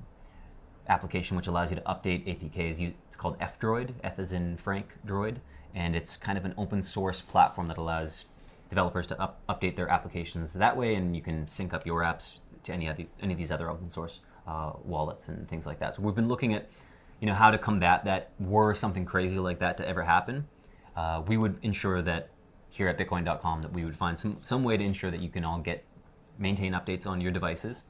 application 0.90 1.38
which 1.38 1.48
allows 1.48 1.72
you 1.72 1.78
to 1.78 1.82
update 1.84 2.26
APKs. 2.28 2.94
It's 3.08 3.16
called 3.16 3.38
F-Droid. 3.40 3.94
F 4.04 4.20
is 4.20 4.34
in 4.34 4.58
Frank 4.58 4.98
Droid, 5.08 5.38
and 5.74 5.96
it's 5.96 6.18
kind 6.18 6.38
of 6.38 6.44
an 6.44 6.54
open 6.58 6.82
source 6.82 7.22
platform 7.22 7.70
that 7.70 7.78
allows 7.78 8.26
developers 8.68 9.08
to 9.08 9.20
up, 9.20 9.42
update 9.48 9.78
their 9.78 9.88
applications 9.88 10.54
that 10.54 10.76
way, 10.76 10.96
and 10.96 11.16
you 11.16 11.22
can 11.22 11.48
sync 11.48 11.74
up 11.74 11.86
your 11.86 12.04
apps 12.04 12.42
to 12.64 12.74
any 12.74 12.88
any 13.22 13.34
of 13.34 13.38
these 13.38 13.52
other 13.52 13.70
open 13.70 13.90
source 13.90 14.20
uh, 14.46 14.74
wallets 14.84 15.30
and 15.30 15.48
things 15.48 15.66
like 15.66 15.80
that. 15.80 15.96
So 15.96 16.02
we've 16.02 16.16
been 16.16 16.28
looking 16.28 16.54
at, 16.54 16.70
you 17.22 17.28
know, 17.28 17.34
how 17.34 17.52
to 17.52 17.58
combat 17.58 18.04
that. 18.04 18.32
Were 18.40 18.74
something 18.74 19.06
crazy 19.06 19.40
like 19.40 19.60
that 19.60 19.78
to 19.78 19.88
ever 19.88 20.04
happen, 20.04 20.48
uh, 20.98 21.22
we 21.26 21.38
would 21.38 21.58
ensure 21.62 22.02
that 22.02 22.30
here 22.70 22.88
at 22.88 22.98
Bitcoin.com 22.98 23.62
that 23.62 23.72
we 23.72 23.86
would 23.86 23.96
find 23.96 24.20
some 24.20 24.36
some 24.36 24.64
way 24.66 24.76
to 24.76 24.84
ensure 24.84 25.12
that 25.12 25.22
you 25.22 25.30
can 25.30 25.46
all 25.46 25.60
get 25.60 25.86
maintain 26.38 26.74
updates 26.74 27.08
on 27.08 27.22
your 27.22 27.32
devices. 27.32 27.84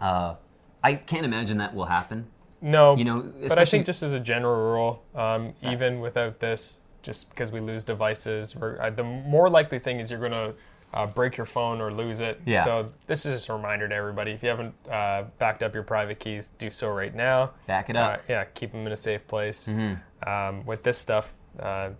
Uh, 0.00 0.34
I 0.82 0.94
can't 0.94 1.24
imagine 1.24 1.58
that 1.58 1.74
will 1.74 1.86
happen. 1.86 2.26
No, 2.60 2.96
You 2.96 3.04
know, 3.04 3.32
but 3.48 3.58
I 3.58 3.66
think 3.66 3.84
just 3.84 4.02
as 4.02 4.14
a 4.14 4.20
general 4.20 4.72
rule, 4.72 5.02
um, 5.14 5.54
even 5.62 6.00
without 6.00 6.40
this, 6.40 6.80
just 7.02 7.28
because 7.30 7.52
we 7.52 7.60
lose 7.60 7.84
devices, 7.84 8.54
the 8.54 9.04
more 9.04 9.48
likely 9.48 9.78
thing 9.78 10.00
is 10.00 10.10
you're 10.10 10.20
going 10.20 10.32
to 10.32 10.54
uh, 10.94 11.06
break 11.06 11.36
your 11.36 11.46
phone 11.46 11.80
or 11.80 11.92
lose 11.92 12.20
it. 12.20 12.40
Yeah. 12.46 12.64
So 12.64 12.90
this 13.06 13.26
is 13.26 13.34
just 13.36 13.48
a 13.48 13.54
reminder 13.54 13.88
to 13.88 13.94
everybody: 13.94 14.32
if 14.32 14.42
you 14.42 14.48
haven't 14.48 14.74
uh, 14.90 15.24
backed 15.38 15.62
up 15.62 15.74
your 15.74 15.82
private 15.82 16.18
keys, 16.18 16.48
do 16.48 16.70
so 16.70 16.90
right 16.90 17.14
now. 17.14 17.52
Back 17.66 17.90
it 17.90 17.96
up. 17.96 18.20
Uh, 18.20 18.22
yeah, 18.28 18.44
keep 18.44 18.72
them 18.72 18.86
in 18.86 18.92
a 18.92 18.96
safe 18.96 19.26
place. 19.26 19.68
Mm-hmm. 19.68 20.28
Um, 20.28 20.66
with 20.66 20.82
this 20.82 20.98
stuff, 20.98 21.34
uh, 21.60 21.90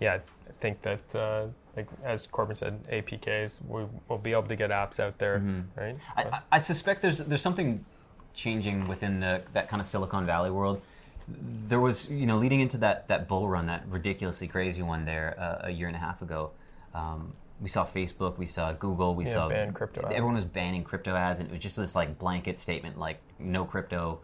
yeah, 0.00 0.18
I 0.48 0.52
think 0.60 0.82
that. 0.82 1.14
Uh, 1.14 1.46
like 1.76 1.88
as 2.04 2.28
Corbin 2.28 2.54
said, 2.54 2.84
APKs, 2.84 3.66
we 3.66 3.82
will 4.08 4.18
be 4.18 4.30
able 4.30 4.44
to 4.44 4.54
get 4.54 4.70
apps 4.70 5.00
out 5.00 5.18
there, 5.18 5.42
right? 5.76 5.96
I, 6.16 6.40
I- 6.52 6.58
suspect 6.58 7.02
there's 7.02 7.18
there's 7.18 7.42
something 7.42 7.84
changing 8.32 8.86
within 8.86 9.18
the, 9.20 9.42
that 9.54 9.68
kind 9.68 9.80
of 9.80 9.86
Silicon 9.88 10.24
Valley 10.24 10.52
world. 10.52 10.82
There 11.26 11.80
was, 11.80 12.10
you 12.10 12.26
know, 12.26 12.36
leading 12.36 12.60
into 12.60 12.76
that 12.78 13.08
that 13.08 13.26
bull 13.26 13.48
run, 13.48 13.66
that 13.66 13.84
ridiculously 13.88 14.46
crazy 14.46 14.82
one 14.82 15.04
there 15.04 15.34
uh, 15.36 15.66
a 15.66 15.70
year 15.70 15.88
and 15.88 15.96
a 15.96 15.98
half 15.98 16.22
ago. 16.22 16.52
Um, 16.94 17.32
we 17.64 17.70
saw 17.70 17.86
Facebook, 17.86 18.36
we 18.36 18.44
saw 18.44 18.74
Google, 18.74 19.14
we 19.14 19.24
Yeah, 19.24 19.32
saw 19.32 19.48
ban 19.48 19.72
crypto 19.72 20.02
ads. 20.02 20.10
Everyone 20.10 20.34
was 20.34 20.44
banning 20.44 20.84
crypto 20.84 21.16
ads, 21.16 21.40
and 21.40 21.48
it 21.48 21.52
was 21.52 21.62
just 21.62 21.76
this 21.78 21.94
like 21.94 22.18
blanket 22.18 22.58
statement, 22.58 22.98
like 22.98 23.22
no 23.38 23.64
crypto. 23.64 24.20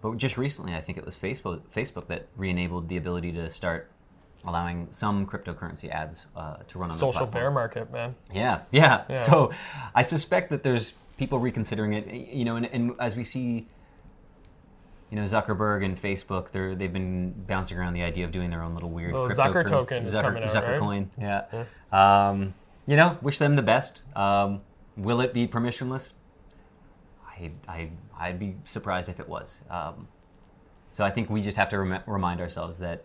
But 0.00 0.16
just 0.16 0.38
recently, 0.38 0.74
I 0.76 0.80
think 0.80 0.96
it 0.96 1.04
was 1.04 1.16
Facebook 1.16 1.62
Facebook 1.74 2.06
that 2.06 2.28
re-enabled 2.36 2.88
the 2.88 2.96
ability 2.96 3.32
to 3.32 3.50
start 3.50 3.90
allowing 4.44 4.86
some 4.90 5.26
cryptocurrency 5.26 5.90
ads 5.90 6.26
uh, 6.36 6.58
to 6.68 6.78
run 6.78 6.88
on 6.88 6.94
the 6.94 7.00
Social 7.00 7.26
bear 7.26 7.50
market, 7.50 7.90
man. 7.90 8.14
Yeah, 8.32 8.60
yeah, 8.70 9.02
Yeah. 9.08 9.18
So 9.18 9.50
I 9.92 10.02
suspect 10.02 10.50
that 10.50 10.62
there's 10.62 10.94
people 11.18 11.40
reconsidering 11.40 11.94
it. 11.94 12.06
You 12.32 12.44
know, 12.44 12.54
and, 12.54 12.66
and 12.66 12.92
as 13.00 13.16
we 13.16 13.24
see, 13.24 13.66
you 15.10 15.16
know, 15.16 15.24
Zuckerberg 15.24 15.84
and 15.84 16.00
Facebook, 16.00 16.52
they're 16.52 16.76
they've 16.76 16.92
been 16.92 17.32
bouncing 17.32 17.76
around 17.76 17.94
the 17.94 18.04
idea 18.04 18.24
of 18.24 18.30
doing 18.30 18.50
their 18.50 18.62
own 18.62 18.74
little 18.74 18.90
weird 18.90 19.14
Little 19.14 19.30
Zucker 19.30 19.66
token 19.66 20.04
is 20.04 20.14
coming 20.14 20.44
out, 20.44 20.54
right? 20.54 20.64
Zuckercoin, 20.80 21.08
yeah. 21.18 21.64
Um, 21.90 22.54
you 22.86 22.96
know, 22.96 23.18
wish 23.22 23.38
them 23.38 23.56
the 23.56 23.62
best. 23.62 24.02
Um, 24.16 24.60
will 24.96 25.20
it 25.20 25.32
be 25.32 25.46
permissionless? 25.46 26.12
I 27.26 27.50
I 27.66 27.90
I'd 28.18 28.38
be 28.38 28.56
surprised 28.64 29.08
if 29.08 29.18
it 29.20 29.28
was. 29.28 29.62
Um, 29.70 30.08
so 30.92 31.04
I 31.04 31.10
think 31.10 31.28
we 31.30 31.42
just 31.42 31.56
have 31.56 31.68
to 31.70 31.78
rem- 31.78 32.02
remind 32.06 32.40
ourselves 32.40 32.78
that 32.78 33.04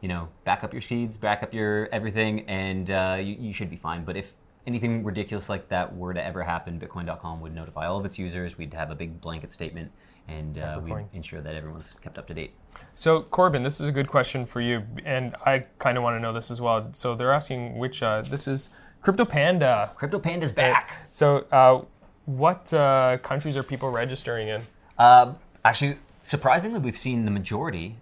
you 0.00 0.08
know, 0.08 0.28
back 0.44 0.62
up 0.62 0.72
your 0.72 0.82
seeds, 0.82 1.16
back 1.16 1.42
up 1.42 1.52
your 1.52 1.88
everything, 1.92 2.40
and 2.48 2.90
uh, 2.90 3.18
you, 3.20 3.36
you 3.38 3.52
should 3.52 3.70
be 3.70 3.76
fine. 3.76 4.04
But 4.04 4.16
if 4.16 4.34
anything 4.66 5.04
ridiculous 5.04 5.48
like 5.48 5.68
that 5.68 5.96
were 5.96 6.14
to 6.14 6.24
ever 6.24 6.42
happen, 6.44 6.78
Bitcoin.com 6.78 7.40
would 7.40 7.54
notify 7.54 7.86
all 7.86 7.98
of 7.98 8.04
its 8.04 8.18
users. 8.18 8.56
We'd 8.56 8.74
have 8.74 8.90
a 8.90 8.94
big 8.94 9.20
blanket 9.20 9.52
statement, 9.52 9.92
and 10.30 10.58
uh, 10.58 10.80
we'd 10.82 11.06
ensure 11.12 11.40
that 11.40 11.54
everyone's 11.54 11.94
kept 12.02 12.18
up 12.18 12.26
to 12.28 12.34
date. 12.34 12.52
So 12.94 13.22
Corbin, 13.22 13.62
this 13.62 13.80
is 13.80 13.88
a 13.88 13.92
good 13.92 14.08
question 14.08 14.46
for 14.46 14.60
you, 14.60 14.82
and 15.04 15.34
I 15.44 15.64
kind 15.78 15.96
of 15.98 16.04
want 16.04 16.16
to 16.16 16.20
know 16.20 16.32
this 16.32 16.50
as 16.50 16.60
well. 16.60 16.88
So 16.92 17.14
they're 17.14 17.32
asking 17.32 17.78
which 17.78 18.02
uh, 18.02 18.22
this 18.22 18.46
is 18.46 18.70
Crypto 19.02 19.24
Panda. 19.24 19.90
Crypto 19.96 20.18
Panda's 20.18 20.52
back. 20.52 20.96
So 21.10 21.46
uh, 21.50 21.82
what 22.26 22.72
uh, 22.72 23.18
countries 23.22 23.56
are 23.56 23.62
people 23.62 23.90
registering 23.90 24.48
in? 24.48 24.62
Uh, 24.98 25.34
actually, 25.64 25.96
surprisingly, 26.24 26.78
we've 26.78 26.98
seen 26.98 27.24
the 27.24 27.30
majority 27.30 27.96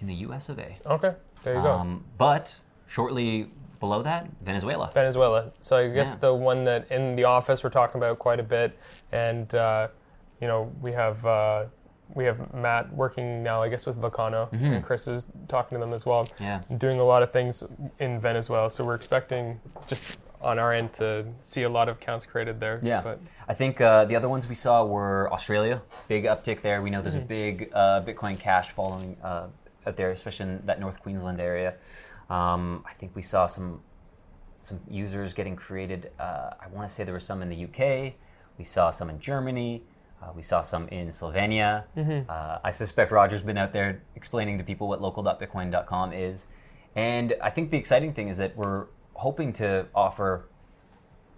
in 0.00 0.06
the 0.06 0.14
U.S. 0.26 0.48
of 0.48 0.58
A. 0.58 0.76
Okay, 0.86 1.14
there 1.44 1.54
you 1.56 1.62
go. 1.62 1.70
Um, 1.72 2.04
but 2.18 2.56
shortly 2.88 3.48
below 3.80 4.02
that, 4.02 4.28
Venezuela. 4.42 4.90
Venezuela. 4.92 5.50
So 5.60 5.76
I 5.78 5.88
guess 5.88 6.14
Yeah. 6.14 6.20
the 6.28 6.34
one 6.34 6.64
that 6.64 6.90
in 6.90 7.16
the 7.16 7.24
office 7.24 7.64
we're 7.64 7.70
talking 7.70 7.98
about 8.00 8.18
quite 8.18 8.40
a 8.40 8.44
bit, 8.44 8.76
and 9.10 9.52
uh, 9.54 9.88
you 10.42 10.48
know 10.48 10.70
we 10.82 10.92
have 10.92 11.24
uh, 11.24 11.64
we 12.14 12.24
have 12.24 12.52
Matt 12.52 12.92
working 12.92 13.42
now, 13.42 13.62
I 13.62 13.68
guess 13.70 13.86
with 13.86 13.98
Vacano, 13.98 14.52
and 14.52 14.84
Chris 14.84 15.06
is 15.08 15.26
talking 15.48 15.78
to 15.78 15.84
them 15.84 15.94
as 15.94 16.04
well. 16.04 16.24
Mm-hmm. 16.24 16.44
Yeah. 16.44 16.60
doing 16.76 17.00
a 17.00 17.04
lot 17.04 17.22
of 17.22 17.32
things 17.32 17.62
in 17.98 18.20
Venezuela. 18.20 18.70
So 18.70 18.84
we're 18.84 18.96
expecting 18.96 19.60
just 19.86 20.18
on 20.42 20.58
our 20.58 20.72
end 20.72 20.92
to 20.94 21.24
see 21.40 21.62
a 21.62 21.68
lot 21.68 21.88
of 21.88 21.96
accounts 21.96 22.26
created 22.26 22.60
there. 22.60 22.80
Yeah, 22.82 23.00
but 23.00 23.20
I 23.48 23.54
think 23.54 23.80
uh, 23.80 24.04
the 24.04 24.16
other 24.16 24.28
ones 24.28 24.48
we 24.48 24.56
saw 24.56 24.84
were 24.84 25.32
Australia. 25.32 25.80
Big 26.08 26.24
uptick 26.24 26.60
there. 26.60 26.82
We 26.82 26.90
know 26.90 27.00
there's 27.00 27.14
a 27.14 27.20
big 27.20 27.70
uh, 27.72 28.02
Bitcoin 28.04 28.38
Cash 28.38 28.70
following 28.70 29.16
uh, 29.22 29.46
out 29.86 29.96
there, 29.96 30.10
especially 30.10 30.46
in 30.50 30.66
that 30.66 30.80
North 30.80 31.00
Queensland 31.00 31.40
area. 31.40 31.76
Um, 32.28 32.84
I 32.86 32.92
think 32.92 33.14
we 33.14 33.22
saw 33.22 33.46
some 33.46 33.80
some 34.58 34.80
users 34.88 35.34
getting 35.34 35.56
created. 35.56 36.10
Uh, 36.18 36.50
I 36.60 36.66
want 36.68 36.88
to 36.88 36.94
say 36.94 37.04
there 37.04 37.14
were 37.14 37.20
some 37.20 37.42
in 37.42 37.48
the 37.48 37.64
UK. 37.64 38.14
We 38.58 38.64
saw 38.64 38.90
some 38.90 39.08
in 39.08 39.18
Germany. 39.18 39.84
Uh, 40.22 40.32
we 40.34 40.42
saw 40.42 40.62
some 40.62 40.86
in 40.88 41.08
Slovenia. 41.08 41.84
Uh, 42.28 42.58
I 42.62 42.70
suspect 42.70 43.10
Roger's 43.10 43.42
been 43.42 43.58
out 43.58 43.72
there 43.72 44.02
explaining 44.14 44.58
to 44.58 44.64
people 44.64 44.86
what 44.88 45.02
local.bitcoin.com 45.02 46.12
is. 46.12 46.46
And 46.94 47.34
I 47.42 47.50
think 47.50 47.70
the 47.70 47.78
exciting 47.78 48.12
thing 48.12 48.28
is 48.28 48.36
that 48.36 48.56
we're 48.56 48.86
hoping 49.14 49.52
to 49.54 49.86
offer 49.94 50.46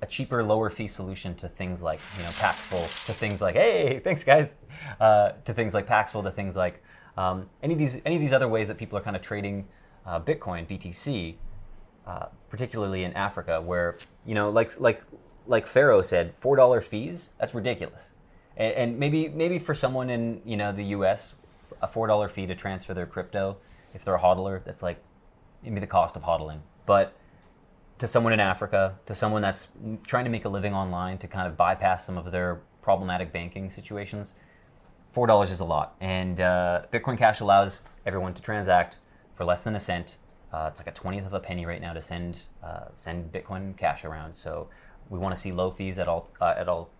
a 0.03 0.07
cheaper, 0.07 0.42
lower 0.44 0.68
fee 0.68 0.88
solution 0.88 1.35
to 1.37 1.49
things 1.49 1.83
like 1.83 2.01
you 2.18 2.25
know 2.25 2.31
Paxful, 2.38 2.81
to 3.07 3.12
things 3.12 3.40
like 3.40 3.55
hey, 3.55 4.01
thanks 4.01 4.23
guys, 4.25 4.57
uh, 5.01 5.33
to 5.44 5.55
things 5.55 5.73
like 5.73 5.87
Paxful, 5.87 6.23
to 6.23 6.31
things 6.31 6.57
like 6.57 6.83
um, 7.16 7.49
any 7.62 7.75
of 7.75 7.79
these 7.79 8.01
any 8.05 8.16
of 8.16 8.20
these 8.20 8.33
other 8.33 8.49
ways 8.49 8.68
that 8.68 8.77
people 8.77 8.99
are 8.99 9.03
kind 9.03 9.16
of 9.16 9.23
trading 9.23 9.66
uh, 10.05 10.20
Bitcoin, 10.20 10.66
BTC, 10.66 11.37
uh, 12.07 12.27
particularly 12.49 13.05
in 13.05 13.12
Africa, 13.14 13.61
where 13.61 13.97
you 14.27 14.35
know 14.35 14.51
like 14.51 14.79
like 14.81 15.03
like 15.47 15.66
Pharaoh 15.66 16.03
said, 16.03 16.35
four 16.37 16.57
dollar 16.57 16.81
fees 16.81 17.31
that's 17.38 17.55
ridiculous, 17.55 18.12
and, 18.57 18.75
and 18.75 18.99
maybe 18.99 19.29
maybe 19.29 19.59
for 19.59 19.75
someone 19.75 20.11
in 20.11 20.43
you 20.45 20.57
know 20.57 20.73
the 20.73 20.85
U.S. 20.85 21.35
a 21.83 21.87
four 21.87 22.07
dollar 22.07 22.29
fee 22.29 22.47
to 22.47 22.55
transfer 22.55 22.95
their 22.95 23.07
crypto 23.07 23.57
if 23.93 24.05
they're 24.05 24.17
a 24.17 24.21
hodler 24.21 24.62
that's 24.62 24.83
like 24.83 25.03
maybe 25.62 25.81
the 25.81 25.87
cost 25.87 26.17
of 26.17 26.23
hodling, 26.23 26.61
but 26.85 27.17
to 27.99 28.07
someone 28.07 28.33
in 28.33 28.40
Africa, 28.40 28.99
to 29.07 29.14
someone 29.14 29.40
that's 29.40 29.69
trying 30.07 30.25
to 30.25 30.31
make 30.31 30.45
a 30.45 30.49
living 30.49 30.75
online, 30.75 31.17
to 31.19 31.29
kind 31.29 31.47
of 31.47 31.57
bypass 31.57 32.05
some 32.05 32.19
of 32.19 32.31
their 32.33 32.61
problematic 32.83 33.33
banking 33.33 33.71
situations, 33.71 34.35
four 35.12 35.27
dollars 35.27 35.51
is 35.51 35.61
a 35.61 35.64
lot. 35.64 35.95
And 36.01 36.40
uh, 36.40 36.83
Bitcoin 36.93 37.17
Cash 37.17 37.40
allows 37.40 37.83
everyone 38.05 38.35
to 38.35 38.43
transact 38.43 38.99
for 39.35 39.45
less 39.45 39.62
than 39.62 39.75
a 39.75 39.81
cent. 39.81 40.19
Uh, 40.53 40.69
it's 40.71 40.81
like 40.81 40.88
a 40.88 40.93
twentieth 40.93 41.27
of 41.27 41.33
a 41.33 41.40
penny 41.40 41.64
right 41.67 41.81
now 41.81 41.93
to 41.93 42.03
send 42.03 42.43
uh, 42.62 42.87
send 42.97 43.33
Bitcoin 43.33 43.77
Cash 43.77 44.05
around. 44.05 44.35
So 44.35 44.69
we 45.09 45.19
want 45.19 45.35
to 45.35 45.40
see 45.40 45.53
low 45.53 45.71
fees 45.71 45.99
at 45.99 46.09
all 46.09 46.31
uh, 46.40 46.55
at 46.57 46.69
all 46.69 46.90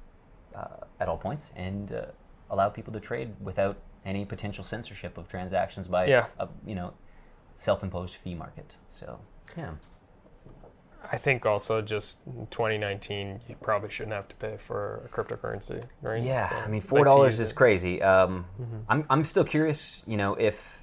uh, 0.55 0.85
at 1.01 1.09
all 1.09 1.17
points 1.19 1.53
and 1.57 1.93
uh, 1.93 2.07
allow 2.51 2.69
people 2.69 2.93
to 2.93 3.01
trade 3.01 3.35
without 3.41 3.77
any 4.05 4.25
potential 4.25 4.65
censorship 4.65 5.17
of 5.19 5.29
transactions 5.29 5.89
by 5.89 6.07
Yeah. 6.07 6.27
a 6.39 6.49
you 6.67 6.75
know 6.75 6.93
self-imposed 7.57 8.15
fee 8.15 8.35
market. 8.35 8.77
So 8.89 9.21
yeah. 9.57 9.75
I 11.13 11.19
think 11.19 11.45
also 11.45 11.83
just 11.83 12.25
2019, 12.51 13.41
you 13.49 13.57
probably 13.61 13.91
shouldn't 13.91 14.15
have 14.15 14.27
to 14.29 14.37
pay 14.37 14.57
for 14.57 15.03
a 15.05 15.09
cryptocurrency, 15.15 15.85
right? 16.01 16.23
Yeah, 16.23 16.49
So, 16.49 16.57
I 16.57 16.69
mean 16.69 16.81
four 16.81 17.05
dollars 17.05 17.41
is 17.41 17.51
it. 17.51 17.55
crazy. 17.55 18.01
Um, 18.03 18.47
Mm-hmm. 18.61 18.77
I'm 18.89 19.07
I'm 19.11 19.25
still 19.25 19.45
curious. 19.45 20.03
You 20.07 20.17
know, 20.17 20.35
if 20.35 20.83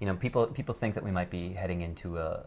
you 0.00 0.06
know 0.06 0.16
people 0.16 0.46
people 0.46 0.74
think 0.74 0.94
that 0.94 1.04
we 1.04 1.10
might 1.10 1.30
be 1.30 1.52
heading 1.54 1.82
into 1.82 2.18
a 2.18 2.46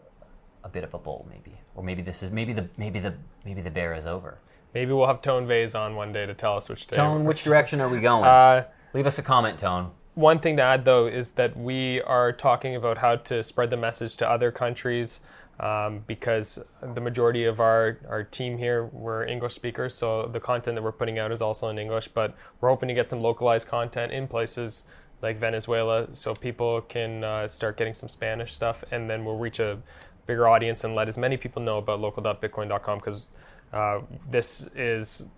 a 0.64 0.68
bit 0.68 0.82
of 0.84 0.92
a 0.92 0.98
bull, 0.98 1.26
maybe, 1.30 1.56
or 1.76 1.82
maybe 1.84 2.02
this 2.02 2.22
is 2.22 2.30
maybe 2.30 2.52
the 2.52 2.68
maybe 2.76 2.98
the 2.98 3.14
maybe 3.44 3.60
the 3.62 3.70
bear 3.70 3.94
is 3.94 4.06
over. 4.06 4.38
Maybe 4.78 4.92
we'll 4.92 5.08
have 5.08 5.22
Tone 5.22 5.44
Vays 5.44 5.74
on 5.74 5.96
one 5.96 6.12
day 6.12 6.24
to 6.24 6.34
tell 6.34 6.56
us 6.56 6.68
which 6.68 6.86
day. 6.86 6.94
Tone, 6.94 7.24
which 7.24 7.42
direction 7.48 7.80
are 7.80 7.88
we 7.88 7.98
going? 7.98 8.24
Uh, 8.24 8.64
Leave 8.94 9.06
us 9.08 9.18
a 9.18 9.24
comment, 9.24 9.58
Tone. 9.58 9.90
one 10.14 10.38
thing 10.38 10.56
to 10.58 10.62
add 10.62 10.84
though 10.84 11.06
is 11.08 11.32
that 11.32 11.56
we 11.56 12.00
are 12.02 12.30
talking 12.30 12.76
about 12.76 12.98
how 12.98 13.16
to 13.16 13.42
spread 13.42 13.70
the 13.70 13.76
message 13.76 14.14
to 14.18 14.30
other 14.30 14.52
countries 14.52 15.22
um, 15.58 16.04
because 16.06 16.60
the 16.80 17.00
majority 17.00 17.44
of 17.44 17.58
our, 17.58 17.98
our 18.08 18.22
team 18.22 18.58
here 18.58 18.84
we're 18.84 19.24
english 19.24 19.54
speakers 19.54 19.96
so 19.96 20.26
the 20.26 20.38
content 20.38 20.76
that 20.76 20.82
we're 20.82 20.92
putting 20.92 21.18
out 21.18 21.32
is 21.32 21.42
also 21.42 21.68
in 21.68 21.76
english 21.78 22.06
but 22.06 22.36
we're 22.60 22.68
hoping 22.68 22.88
to 22.88 22.94
get 22.94 23.10
some 23.10 23.20
localized 23.20 23.66
content 23.66 24.12
in 24.12 24.28
places 24.28 24.84
like 25.22 25.36
venezuela 25.38 26.06
so 26.14 26.34
people 26.36 26.80
can 26.82 27.24
uh, 27.24 27.48
start 27.48 27.76
getting 27.76 27.94
some 27.94 28.08
spanish 28.08 28.54
stuff 28.54 28.84
and 28.92 29.10
then 29.10 29.24
we'll 29.24 29.38
reach 29.38 29.58
a 29.58 29.78
bigger 30.26 30.46
audience 30.46 30.84
and 30.84 30.94
let 30.94 31.08
as 31.08 31.18
many 31.18 31.36
people 31.36 31.60
know 31.60 31.78
about 31.78 32.00
local.bitcoin.com 32.00 32.98
because 32.98 33.32
uh, 33.72 34.00
this 34.30 34.68
is 34.74 35.28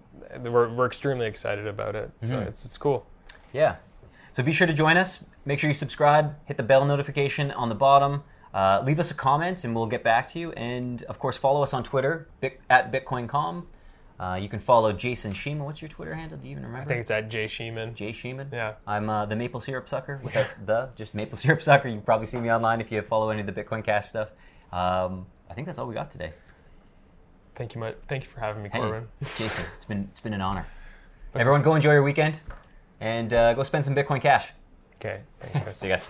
we're, 0.41 0.69
we're 0.69 0.87
extremely 0.87 1.27
excited 1.27 1.67
about 1.67 1.97
it 1.97 2.11
so 2.21 2.39
it's, 2.41 2.65
it's 2.65 2.79
cool 2.79 3.07
Yeah. 3.53 3.77
So 4.33 4.45
be 4.45 4.53
sure 4.53 4.67
to 4.67 4.73
join 4.73 4.97
us. 4.97 5.25
Make 5.45 5.59
sure 5.59 5.69
you 5.69 5.75
subscribe. 5.75 6.37
Hit 6.45 6.57
the 6.57 6.63
bell 6.63 6.85
notification 6.85 7.51
on 7.51 7.69
the 7.69 7.75
bottom. 7.75 8.23
Uh, 8.55 8.81
leave 8.85 9.01
us 9.01 9.11
a 9.11 9.15
comment, 9.15 9.65
and 9.65 9.75
we'll 9.75 9.87
get 9.87 10.05
back 10.05 10.29
to 10.31 10.39
you. 10.39 10.53
And 10.53 11.03
of 11.05 11.19
course, 11.19 11.37
follow 11.37 11.63
us 11.63 11.75
on 11.75 11.83
Twitter 11.83 12.29
Bit- 12.41 12.61
at 12.71 12.93
BitcoinCom. 12.93 13.65
Uh, 14.21 14.39
you 14.41 14.49
can 14.49 14.61
follow 14.61 14.93
Jason 14.93 15.33
Sheman. 15.33 15.65
What's 15.65 15.81
your 15.83 15.89
Twitter 15.89 16.15
handle? 16.15 16.37
Do 16.39 16.45
you 16.47 16.53
even 16.53 16.65
remember? 16.65 16.85
i 16.85 16.89
think 16.89 17.01
it's 17.01 17.11
at 17.11 17.29
jay 17.31 17.47
sheeman 17.47 17.95
Jay 17.95 18.11
Sheeman. 18.13 18.53
Yeah. 18.53 18.75
I'm 18.87 19.09
uh, 19.09 19.27
the 19.27 19.35
maple 19.35 19.61
syrup 19.61 19.89
sucker 19.89 20.21
without 20.25 20.55
the 20.65 20.91
just 20.95 21.15
maple 21.15 21.37
syrup 21.37 21.61
sucker. 21.63 21.89
You 21.89 22.01
probably 22.01 22.27
see 22.27 22.39
me 22.39 22.53
online 22.53 22.81
if 22.81 22.93
you 22.93 23.01
follow 23.03 23.31
any 23.31 23.41
of 23.41 23.47
the 23.47 23.53
Bitcoin 23.53 23.83
Cash 23.83 24.09
stuff. 24.09 24.31
Um, 24.73 25.27
I 25.49 25.55
think 25.55 25.67
that's 25.67 25.79
all 25.79 25.87
we 25.87 25.95
got 25.95 26.11
today. 26.11 26.33
Thank 27.61 27.75
you, 27.75 27.81
much. 27.81 27.97
Thank 28.09 28.25
you 28.25 28.31
for 28.31 28.41
having 28.41 28.63
me, 28.63 28.71
Hey, 28.73 28.79
Corbin. 28.79 29.07
Jason, 29.37 29.67
it's 29.77 29.85
been 29.85 30.09
it's 30.13 30.23
been 30.23 30.33
an 30.33 30.41
honor. 30.41 30.67
Everyone, 31.35 31.61
go 31.61 31.75
enjoy 31.75 31.93
your 31.93 32.03
weekend, 32.03 32.41
and 33.01 33.31
uh, 33.35 33.53
go 33.53 33.63
spend 33.65 33.85
some 33.85 33.95
Bitcoin 33.95 34.23
Cash. 34.23 34.53
Okay, 34.97 35.21
thanks. 35.41 35.79
See 35.81 35.89
you 35.89 35.93
guys. 35.93 36.09